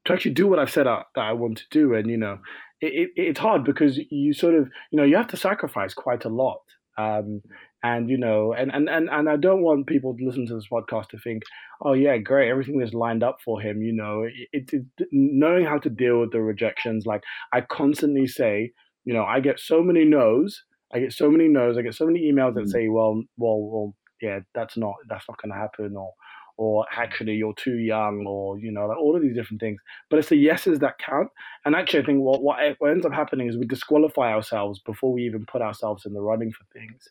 to 0.06 0.13
actually 0.13 0.34
do 0.34 0.48
what 0.48 0.60
I've 0.60 0.72
set 0.72 0.88
out 0.88 1.06
that 1.15 1.26
I 1.26 1.34
want 1.34 1.58
to 1.60 1.63
do? 1.72 1.96
And, 1.96 2.10
you 2.10 2.18
know, 2.18 2.39
it, 2.82 2.94
it, 2.94 3.10
it's 3.15 3.39
hard 3.39 3.63
because 3.63 4.00
you 4.10 4.34
sort 4.34 4.54
of, 4.54 4.70
you 4.91 4.98
know, 4.98 5.04
you 5.04 5.15
have 5.15 5.30
to 5.30 5.38
sacrifice 5.38 5.94
quite 5.94 6.26
a 6.26 6.30
lot. 6.30 6.62
Um, 6.98 7.41
and, 7.86 8.10
you 8.10 8.17
know, 8.17 8.54
and, 8.54 8.71
and, 8.74 8.89
and, 8.89 9.10
and 9.10 9.30
I 9.30 9.36
don't 9.36 9.62
want 9.62 9.88
people 9.88 10.15
to 10.15 10.26
listen 10.26 10.48
to 10.48 10.56
this 10.56 10.67
podcast 10.71 11.10
to 11.10 11.19
think, 11.19 11.43
oh, 11.82 11.93
yeah, 11.93 12.17
great, 12.17 12.50
everything 12.50 12.82
is 12.82 12.93
lined 12.93 13.24
up 13.24 13.38
for 13.43 13.62
him. 13.62 13.82
You 13.82 13.93
know, 13.93 14.26
it, 14.52 14.69
it, 14.74 14.86
knowing 15.12 15.65
how 15.65 15.78
to 15.80 15.89
deal 15.89 16.19
with 16.19 16.32
the 16.32 16.41
rejections. 16.41 17.06
Like 17.06 17.21
I 17.54 17.62
constantly 17.62 18.28
say, 18.28 18.71
you 19.04 19.13
know, 19.13 19.24
I 19.24 19.39
get 19.39 19.60
so 19.60 19.84
many 19.84 20.06
no's 20.06 20.63
I 20.95 21.00
get 21.00 21.13
so 21.13 21.30
many 21.30 21.48
no's. 21.48 21.78
I 21.78 21.82
get 21.82 21.93
so 21.93 22.06
many 22.06 22.32
emails 22.32 22.56
that 22.56 22.65
mm. 22.65 22.71
say, 22.71 22.88
"Well, 22.88 23.21
well, 23.38 23.60
well, 23.62 23.95
yeah, 24.21 24.39
that's 24.54 24.78
not 24.78 24.93
that's 25.10 25.26
not 25.28 25.41
going 25.41 25.52
to 25.52 25.58
happen," 25.58 25.95
or 25.98 26.13
or 26.58 26.86
actually 26.95 27.34
you're 27.34 27.54
too 27.56 27.78
young, 27.78 28.26
or 28.26 28.58
you 28.60 28.71
know, 28.71 28.88
like 28.88 28.98
all 28.98 29.15
of 29.15 29.21
these 29.21 29.36
different 29.36 29.60
things. 29.60 29.82
But 30.10 30.19
it's 30.19 30.30
the 30.30 30.38
yeses 30.38 30.80
that 30.80 31.00
count. 31.00 31.30
And 31.65 31.76
actually, 31.76 32.04
I 32.04 32.06
think 32.06 32.21
what 32.21 32.43
what, 32.43 32.58
what 32.80 32.91
ends 32.91 33.06
up 33.06 33.13
happening 33.13 33.50
is 33.50 33.58
we 33.58 33.65
disqualify 33.65 34.32
ourselves 34.32 34.80
before 34.86 35.12
we 35.12 35.24
even 35.24 35.45
put 35.45 35.62
ourselves 35.62 36.06
in 36.06 36.13
the 36.13 36.21
running 36.21 36.52
for 36.52 36.65
things. 36.71 37.10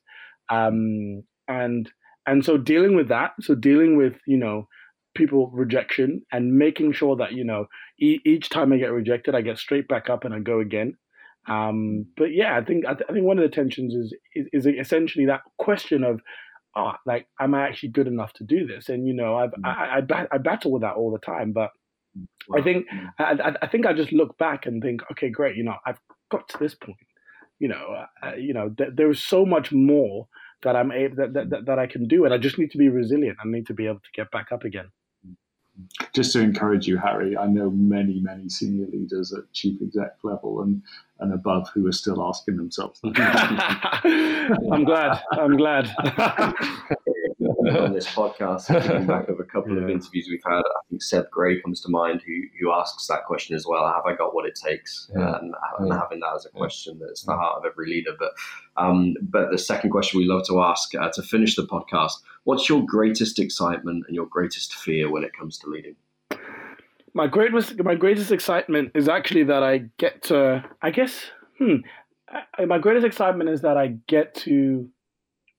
Um, 0.51 1.23
and 1.49 1.91
and 2.27 2.45
so 2.45 2.57
dealing 2.57 2.97
with 2.97 3.09
that, 3.09 3.33
so 3.41 3.55
dealing 3.55 3.97
with 3.97 4.15
you 4.27 4.37
know 4.37 4.69
people 5.15 5.51
rejection 5.51 6.23
and 6.33 6.59
making 6.59 6.93
sure 6.93 7.17
that 7.17 7.33
you 7.33 7.45
know 7.45 7.67
e- 8.01 8.21
each 8.25 8.49
time 8.49 8.73
I 8.73 8.79
get 8.79 8.93
rejected, 8.93 9.35
I 9.35 9.43
get 9.43 9.59
straight 9.59 9.89
back 9.89 10.11
up 10.11 10.25
and 10.25 10.35
I 10.35 10.41
go 10.41 10.61
again. 10.61 10.97
Um, 11.47 12.07
but 12.17 12.33
yeah, 12.33 12.57
I 12.57 12.65
think 12.65 12.87
I, 12.87 12.95
th- 12.95 13.07
I, 13.09 13.13
think 13.13 13.27
one 13.27 13.39
of 13.39 13.43
the 13.43 13.55
tensions 13.55 13.95
is, 13.95 14.15
is, 14.35 14.65
is 14.65 14.67
essentially 14.67 15.27
that 15.27 15.43
question 15.59 16.03
of, 16.03 16.21
oh, 16.75 16.93
like, 17.05 17.27
am 17.39 17.55
I 17.55 17.69
actually 17.69 17.91
good 17.91 18.07
enough 18.07 18.33
to 18.35 18.45
do 18.45 18.67
this? 18.67 18.89
And 18.89 19.07
you 19.07 19.15
know, 19.15 19.37
I've, 19.37 19.51
mm. 19.51 19.65
I 19.65 19.99
I, 19.99 20.01
bat- 20.01 20.29
I 20.33 20.39
battle 20.39 20.73
with 20.73 20.83
that 20.83 20.95
all 20.95 21.13
the 21.13 21.19
time. 21.19 21.53
But 21.53 21.71
wow. 22.49 22.59
I 22.59 22.63
think 22.63 22.87
mm. 22.89 23.09
I, 23.19 23.57
I, 23.61 23.67
think 23.67 23.87
I 23.87 23.93
just 23.93 24.13
look 24.13 24.39
back 24.39 24.65
and 24.65 24.83
think, 24.83 25.03
okay, 25.13 25.29
great. 25.29 25.57
You 25.57 25.65
know, 25.65 25.77
I've 25.87 25.99
got 26.31 26.49
to 26.49 26.59
this 26.59 26.75
point. 26.75 26.97
You 27.59 27.69
know, 27.69 28.05
uh, 28.23 28.35
you 28.37 28.53
know, 28.53 28.69
th- 28.69 28.91
there 28.95 29.11
is 29.11 29.23
so 29.23 29.47
much 29.47 29.73
more 29.73 30.29
that 30.63 30.77
I'm 30.77 30.93
able 30.93 31.17
that, 31.17 31.33
that 31.35 31.67
that 31.67 31.79
I 31.79 31.87
can 31.87 32.09
do, 32.09 32.25
and 32.25 32.35
I 32.35 32.39
just 32.39 32.59
need 32.59 32.71
to 32.73 32.79
be 32.79 32.89
resilient. 32.89 33.39
I 33.43 33.49
need 33.49 33.67
to 33.69 33.75
be 33.75 33.87
able 33.87 34.01
to 34.01 34.13
get 34.15 34.31
back 34.31 34.53
up 34.53 34.65
again 34.65 34.91
just 36.13 36.33
to 36.33 36.41
encourage 36.41 36.87
you, 36.87 36.97
Harry, 36.97 37.37
I 37.37 37.47
know 37.47 37.71
many, 37.71 38.21
many 38.21 38.49
senior 38.49 38.87
leaders 38.87 39.33
at 39.33 39.53
chief 39.53 39.81
exec 39.83 40.17
level 40.23 40.63
and, 40.63 40.83
and 41.19 41.33
above 41.33 41.69
who 41.75 41.87
are 41.87 41.93
still 41.93 42.23
asking 42.25 42.57
themselves. 42.57 43.01
I'm 43.05 44.85
glad. 44.85 45.21
I'm 45.33 45.57
glad. 45.57 45.93
on 47.79 47.93
this 47.93 48.07
podcast, 48.07 48.67
thinking 48.67 49.07
back 49.07 49.29
of 49.29 49.41
a 49.41 49.45
couple 49.45 49.77
yeah. 49.77 49.85
of 49.85 49.91
interviews 49.91 50.29
we've 50.31 50.43
had, 50.45 50.61
I 50.61 50.81
think 50.89 51.03
Seb 51.03 51.31
Gray 51.31 51.61
comes 51.61 51.81
to 51.83 51.91
mind, 51.91 52.23
who 52.27 52.33
who 52.61 52.73
asks 52.73 53.07
that 53.07 53.25
question 53.25 53.57
as 53.57 53.67
well. 53.67 53.87
Have 53.87 54.05
I 54.07 54.15
got 54.15 54.35
what 54.35 54.47
it 54.47 54.55
takes? 54.55 55.11
Yeah. 55.15 55.39
And, 55.39 55.55
and 55.79 55.89
yeah. 55.89 55.99
having 55.99 56.21
that 56.21 56.35
as 56.37 56.47
a 56.47 56.51
question 56.51 56.99
that's 57.01 57.23
the 57.23 57.33
heart 57.33 57.59
of 57.59 57.65
every 57.65 57.89
leader. 57.89 58.13
But 58.19 58.33
um, 58.77 59.15
but 59.23 59.51
the 59.51 59.59
second 59.59 59.91
question 59.91 60.19
we 60.19 60.27
love 60.27 60.47
to 60.49 60.63
ask 60.63 60.95
uh, 60.95 61.11
to 61.13 61.23
finish 61.23 61.57
the 61.57 61.67
podcast: 61.67 62.13
What's 62.45 62.69
your 62.69 62.85
greatest 62.85 63.39
excitement 63.39 64.05
and 64.07 64.15
your 64.15 64.27
greatest 64.27 64.75
fear 64.75 65.11
when 65.11 65.25
it 65.25 65.33
comes 65.39 65.59
to 65.59 65.69
leading? 65.69 65.97
My 67.15 67.27
greatest 67.27 67.83
my 67.83 67.95
greatest 67.95 68.33
excitement 68.33 68.93
is 68.95 69.09
actually 69.09 69.45
that 69.45 69.63
I 69.63 69.91
get 69.99 70.23
to. 70.25 70.65
I 70.83 70.91
guess. 70.91 71.31
Hmm. 71.59 71.77
My 72.67 72.79
greatest 72.79 73.07
excitement 73.07 73.49
is 73.49 73.61
that 73.61 73.77
I 73.77 73.95
get 74.09 74.35
to 74.35 74.89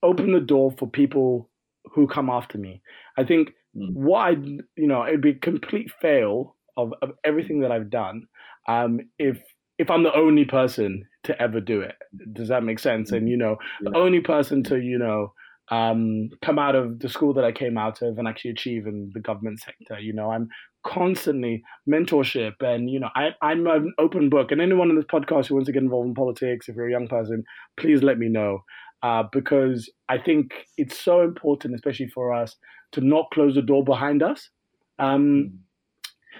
open 0.03 0.31
the 0.31 0.39
door 0.39 0.71
for 0.71 0.87
people 0.87 1.49
who 1.93 2.07
come 2.07 2.29
after 2.29 2.57
me. 2.57 2.81
I 3.17 3.23
think 3.23 3.49
mm. 3.75 3.93
what 3.93 4.19
I, 4.19 4.31
you 4.31 4.87
know, 4.87 5.05
it'd 5.05 5.21
be 5.21 5.31
a 5.31 5.35
complete 5.35 5.91
fail 6.01 6.55
of, 6.77 6.93
of 7.01 7.11
everything 7.23 7.61
that 7.61 7.71
I've 7.71 7.89
done 7.89 8.27
um, 8.67 8.99
if 9.19 9.37
if 9.77 9.89
I'm 9.89 10.03
the 10.03 10.15
only 10.15 10.45
person 10.45 11.05
to 11.23 11.39
ever 11.41 11.59
do 11.59 11.81
it. 11.81 11.95
Does 12.31 12.47
that 12.47 12.63
make 12.63 12.79
sense? 12.79 13.11
And 13.11 13.29
you 13.29 13.37
know, 13.37 13.57
yeah. 13.81 13.91
the 13.91 13.97
only 13.97 14.21
person 14.21 14.63
to 14.63 14.79
you 14.79 14.97
know 14.97 15.33
um, 15.69 16.29
come 16.43 16.59
out 16.59 16.75
of 16.75 16.99
the 16.99 17.09
school 17.09 17.33
that 17.33 17.43
I 17.43 17.51
came 17.51 17.77
out 17.77 18.01
of 18.01 18.17
and 18.17 18.27
actually 18.27 18.51
achieve 18.51 18.87
in 18.87 19.11
the 19.13 19.19
government 19.19 19.59
sector. 19.59 19.99
You 19.99 20.13
know, 20.13 20.31
I'm 20.31 20.49
constantly 20.85 21.63
mentorship 21.89 22.53
and 22.61 22.91
you 22.91 22.99
know 22.99 23.09
I, 23.15 23.29
i'm 23.41 23.65
an 23.65 23.91
open 23.97 24.29
book 24.29 24.51
and 24.51 24.61
anyone 24.61 24.91
in 24.91 24.95
this 24.95 25.05
podcast 25.05 25.47
who 25.47 25.55
wants 25.55 25.65
to 25.65 25.71
get 25.71 25.81
involved 25.81 26.09
in 26.09 26.13
politics 26.13 26.69
if 26.69 26.75
you're 26.75 26.87
a 26.87 26.91
young 26.91 27.07
person 27.07 27.43
please 27.75 28.03
let 28.03 28.19
me 28.19 28.29
know 28.29 28.59
uh, 29.05 29.23
because 29.31 29.87
I 30.09 30.17
think 30.17 30.51
it's 30.77 30.99
so 30.99 31.21
important, 31.21 31.75
especially 31.75 32.07
for 32.07 32.33
us, 32.33 32.55
to 32.93 33.01
not 33.01 33.29
close 33.31 33.53
the 33.53 33.61
door 33.61 33.83
behind 33.83 34.23
us. 34.23 34.49
Um, 34.97 35.21
mm. 35.21 35.51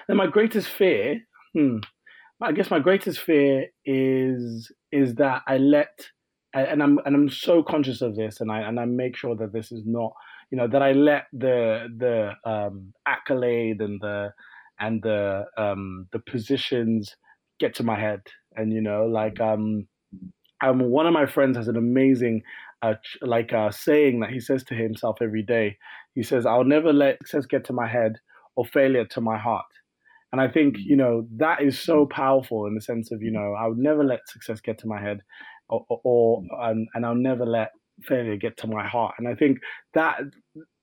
and 0.08 0.18
my 0.18 0.26
greatest 0.26 0.70
fear, 0.70 1.20
hmm, 1.54 1.78
I 2.42 2.54
guess 2.54 2.72
my 2.72 2.80
greatest 2.80 3.20
fear 3.20 3.68
is 3.86 4.72
is 4.92 5.14
that 5.16 5.44
I 5.48 5.58
let, 5.58 5.94
and 6.56 6.82
I'm 6.82 6.98
and 7.06 7.16
I'm 7.16 7.30
so 7.30 7.62
conscious 7.62 8.02
of 8.02 8.16
this, 8.16 8.42
and 8.42 8.52
I 8.52 8.62
and 8.62 8.80
I 8.80 8.86
make 8.86 9.16
sure 9.16 9.36
that 9.36 9.54
this 9.54 9.72
is 9.72 9.84
not, 9.86 10.14
you 10.50 10.58
know, 10.58 10.68
that 10.68 10.82
I 10.82 10.94
let 10.94 11.26
the 11.34 11.88
the 12.04 12.32
um, 12.50 12.94
accolade 13.06 13.80
and 13.80 14.02
the 14.02 14.34
and 14.80 15.04
the 15.04 15.46
um, 15.56 16.08
the 16.14 16.20
positions 16.20 17.16
get 17.60 17.76
to 17.76 17.84
my 17.84 18.00
head, 18.00 18.22
and 18.56 18.74
you 18.74 18.82
know, 18.82 19.06
like 19.06 19.40
um 19.40 19.88
um, 20.64 20.80
one 20.90 21.08
of 21.08 21.14
my 21.14 21.26
friends 21.26 21.58
has 21.58 21.68
an 21.68 21.78
amazing, 21.78 22.42
uh, 22.82 22.96
like 23.22 23.54
uh, 23.54 23.72
saying 23.72 24.20
that 24.22 24.30
he 24.30 24.40
says 24.40 24.64
to 24.66 24.76
himself 24.76 25.18
every 25.22 25.44
day. 25.44 25.78
He 26.14 26.24
says, 26.24 26.46
"I'll 26.46 26.64
never 26.64 26.94
let 26.94 27.18
success 27.20 27.46
get 27.46 27.66
to 27.66 27.74
my 27.74 27.88
head 27.88 28.14
or 28.56 28.66
failure 28.66 29.06
to 29.06 29.22
my 29.22 29.38
heart." 29.38 29.66
And 30.32 30.42
I 30.42 30.50
think, 30.50 30.76
you 30.78 30.98
know, 30.98 31.26
that 31.38 31.62
is 31.62 31.80
so 31.80 32.06
powerful 32.06 32.66
in 32.66 32.76
the 32.76 32.82
sense 32.82 33.10
of, 33.12 33.22
you 33.22 33.32
know, 33.32 33.54
I 33.58 33.68
would 33.68 33.78
never 33.78 34.04
let 34.04 34.28
success 34.28 34.60
get 34.60 34.78
to 34.80 34.88
my 34.88 35.00
head 35.00 35.22
or, 35.70 35.86
or 35.90 36.44
and, 36.60 36.90
and 36.94 37.06
I'll 37.06 37.16
never 37.16 37.46
let 37.46 37.70
failure 38.02 38.36
get 38.36 38.58
to 38.58 38.68
my 38.68 38.86
heart. 38.86 39.16
And 39.18 39.30
I 39.30 39.36
think 39.36 39.60
that 39.94 40.20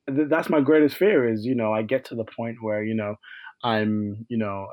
that's 0.09 0.49
my 0.49 0.63
greatest 0.63 0.97
fear 0.97 1.31
is, 1.31 1.45
you 1.45 1.55
know, 1.55 1.73
I 1.73 1.83
get 1.83 2.07
to 2.07 2.15
the 2.15 2.25
point 2.25 2.63
where, 2.63 2.83
you 2.83 2.95
know, 2.95 3.17
I'm, 3.63 4.25
you 4.29 4.39
know, 4.39 4.69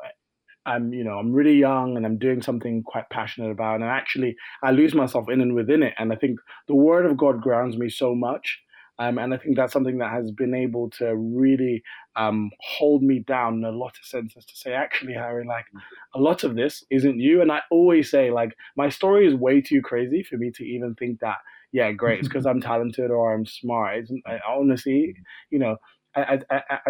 I'm, 0.69 0.93
you 0.93 1.03
know, 1.03 1.17
I'm 1.17 1.33
really 1.33 1.55
young 1.55 1.97
and 1.97 2.05
I'm 2.05 2.17
doing 2.17 2.41
something 2.41 2.83
quite 2.83 3.09
passionate 3.09 3.51
about, 3.51 3.75
and 3.75 3.85
actually 3.85 4.35
I 4.63 4.71
lose 4.71 4.93
myself 4.93 5.29
in 5.29 5.41
and 5.41 5.55
within 5.55 5.83
it. 5.83 5.93
And 5.97 6.13
I 6.13 6.15
think 6.15 6.39
the 6.67 6.75
Word 6.75 7.05
of 7.05 7.17
God 7.17 7.41
grounds 7.41 7.77
me 7.77 7.89
so 7.89 8.13
much, 8.13 8.59
um, 8.99 9.17
and 9.17 9.33
I 9.33 9.37
think 9.37 9.55
that's 9.55 9.71
something 9.71 9.97
that 9.99 10.11
has 10.11 10.29
been 10.29 10.53
able 10.53 10.89
to 10.91 11.15
really 11.15 11.81
um, 12.17 12.51
hold 12.59 13.01
me 13.01 13.19
down 13.19 13.55
in 13.55 13.63
a 13.63 13.71
lot 13.71 13.97
of 13.97 14.05
senses 14.05 14.43
to 14.45 14.55
say, 14.57 14.73
actually, 14.73 15.13
Harry, 15.13 15.45
like 15.47 15.65
a 16.13 16.19
lot 16.19 16.43
of 16.43 16.55
this 16.55 16.83
isn't 16.91 17.17
you. 17.17 17.41
And 17.41 17.49
I 17.49 17.61
always 17.71 18.11
say, 18.11 18.29
like, 18.29 18.51
my 18.75 18.89
story 18.89 19.25
is 19.25 19.33
way 19.35 19.61
too 19.61 19.81
crazy 19.81 20.21
for 20.21 20.35
me 20.35 20.51
to 20.51 20.65
even 20.65 20.95
think 20.95 21.21
that, 21.21 21.37
yeah, 21.71 21.93
great, 21.93 22.19
it's 22.19 22.27
because 22.27 22.45
I'm 22.45 22.59
talented 22.73 23.09
or 23.09 23.33
I'm 23.33 23.45
smart. 23.45 23.99
It's, 23.99 24.11
I, 24.27 24.39
honestly, 24.45 25.15
you 25.49 25.59
know, 25.59 25.77
as, 26.15 26.41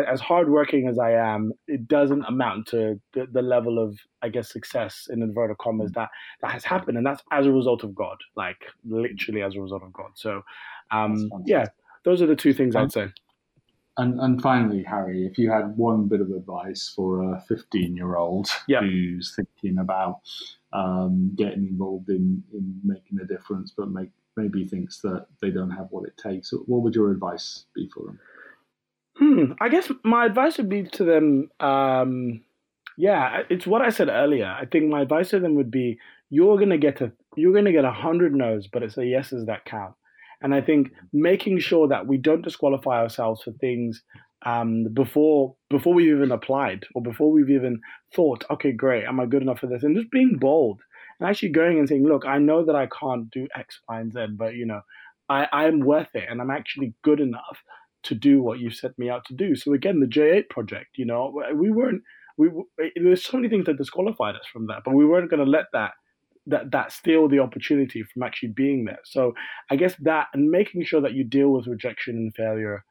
as 0.07 0.21
hardworking 0.21 0.87
as 0.87 0.97
I 0.97 1.11
am, 1.11 1.51
it 1.67 1.87
doesn't 1.87 2.23
amount 2.23 2.67
to 2.67 2.99
the, 3.13 3.27
the 3.31 3.41
level 3.41 3.77
of, 3.77 3.97
I 4.21 4.29
guess, 4.29 4.51
success 4.51 5.07
in 5.09 5.21
inverted 5.21 5.57
commas 5.57 5.91
that 5.93 6.09
that 6.41 6.51
has 6.51 6.63
happened, 6.63 6.97
and 6.97 7.05
that's 7.05 7.23
as 7.31 7.45
a 7.45 7.51
result 7.51 7.83
of 7.83 7.93
God, 7.93 8.17
like 8.35 8.61
literally 8.85 9.41
as 9.41 9.55
a 9.55 9.61
result 9.61 9.83
of 9.83 9.93
God. 9.93 10.11
So, 10.15 10.41
um, 10.91 11.29
yeah, 11.45 11.65
those 12.05 12.21
are 12.21 12.27
the 12.27 12.35
two 12.35 12.53
things 12.53 12.75
I'd 12.75 12.91
say. 12.91 13.09
And, 13.97 14.17
and 14.21 14.41
finally, 14.41 14.81
Harry, 14.83 15.25
if 15.25 15.37
you 15.37 15.51
had 15.51 15.75
one 15.75 16.07
bit 16.07 16.21
of 16.21 16.31
advice 16.31 16.91
for 16.95 17.33
a 17.33 17.41
15 17.49 17.97
year 17.97 18.15
old 18.15 18.47
yeah. 18.65 18.79
who's 18.79 19.35
thinking 19.35 19.79
about 19.79 20.21
um, 20.71 21.33
getting 21.35 21.67
involved 21.67 22.09
in, 22.09 22.41
in 22.53 22.79
making 22.81 23.19
a 23.21 23.25
difference, 23.25 23.73
but 23.75 23.89
make, 23.89 24.11
maybe 24.37 24.65
thinks 24.65 25.01
that 25.01 25.25
they 25.41 25.49
don't 25.49 25.71
have 25.71 25.87
what 25.89 26.07
it 26.07 26.15
takes, 26.15 26.53
what 26.67 26.81
would 26.81 26.95
your 26.95 27.11
advice 27.11 27.65
be 27.75 27.89
for 27.93 28.05
them? 28.05 28.19
Hmm, 29.19 29.53
I 29.59 29.69
guess 29.69 29.91
my 30.03 30.25
advice 30.25 30.57
would 30.57 30.69
be 30.69 30.83
to 30.83 31.03
them. 31.03 31.49
Um, 31.59 32.41
yeah, 32.97 33.43
it's 33.49 33.67
what 33.67 33.81
I 33.81 33.89
said 33.89 34.09
earlier. 34.09 34.45
I 34.47 34.65
think 34.65 34.89
my 34.89 35.01
advice 35.01 35.29
to 35.31 35.39
them 35.39 35.55
would 35.55 35.71
be: 35.71 35.99
you're 36.29 36.57
gonna 36.57 36.77
get 36.77 37.01
a 37.01 37.11
you're 37.35 37.53
gonna 37.53 37.71
get 37.73 37.85
a 37.85 37.91
hundred 37.91 38.33
no's, 38.33 38.67
but 38.67 38.83
it's 38.83 38.95
the 38.95 39.05
yeses 39.05 39.45
that 39.47 39.65
count. 39.65 39.95
And 40.41 40.55
I 40.55 40.61
think 40.61 40.91
making 41.11 41.59
sure 41.59 41.87
that 41.89 42.07
we 42.07 42.17
don't 42.17 42.41
disqualify 42.43 43.01
ourselves 43.01 43.43
for 43.43 43.51
things 43.51 44.03
um, 44.45 44.85
before 44.93 45.55
before 45.69 45.93
we've 45.93 46.15
even 46.15 46.31
applied 46.31 46.85
or 46.95 47.01
before 47.01 47.31
we've 47.31 47.49
even 47.49 47.81
thought, 48.15 48.45
okay, 48.49 48.71
great, 48.71 49.03
am 49.05 49.19
I 49.19 49.25
good 49.25 49.41
enough 49.41 49.59
for 49.59 49.67
this? 49.67 49.83
And 49.83 49.97
just 49.97 50.11
being 50.11 50.37
bold 50.39 50.81
and 51.19 51.29
actually 51.29 51.49
going 51.49 51.77
and 51.79 51.89
saying, 51.89 52.05
look, 52.05 52.25
I 52.25 52.37
know 52.37 52.65
that 52.65 52.75
I 52.75 52.87
can't 52.87 53.29
do 53.31 53.47
X, 53.55 53.81
Y, 53.89 53.99
and 53.99 54.13
Z, 54.13 54.27
but 54.37 54.55
you 54.55 54.65
know, 54.65 54.81
I, 55.29 55.47
I'm 55.51 55.81
worth 55.81 56.15
it 56.15 56.25
and 56.29 56.41
I'm 56.41 56.51
actually 56.51 56.93
good 57.03 57.19
enough 57.19 57.59
to 58.03 58.15
do 58.15 58.41
what 58.41 58.59
you 58.59 58.69
set 58.69 58.97
me 58.97 59.09
out 59.09 59.25
to 59.25 59.33
do. 59.33 59.55
So 59.55 59.73
again, 59.73 59.99
the 59.99 60.05
J8 60.05 60.49
project, 60.49 60.97
you 60.97 61.05
know, 61.05 61.41
we 61.53 61.71
weren't 61.71 62.01
we 62.37 62.49
there's 62.95 63.25
so 63.25 63.37
many 63.37 63.49
things 63.49 63.65
that 63.65 63.77
disqualified 63.77 64.35
us 64.35 64.47
from 64.51 64.67
that, 64.67 64.83
but 64.85 64.95
we 64.95 65.05
weren't 65.05 65.29
going 65.29 65.43
to 65.43 65.49
let 65.49 65.65
that 65.73 65.91
that 66.47 66.71
that 66.71 66.91
steal 66.91 67.27
the 67.27 67.39
opportunity 67.39 68.03
from 68.03 68.23
actually 68.23 68.49
being 68.49 68.85
there. 68.85 68.99
So 69.03 69.33
I 69.69 69.75
guess 69.75 69.95
that 70.01 70.27
and 70.33 70.49
making 70.49 70.85
sure 70.85 71.01
that 71.01 71.13
you 71.13 71.23
deal 71.23 71.49
with 71.49 71.67
rejection 71.67 72.15
and 72.15 72.33
failure 72.33 72.85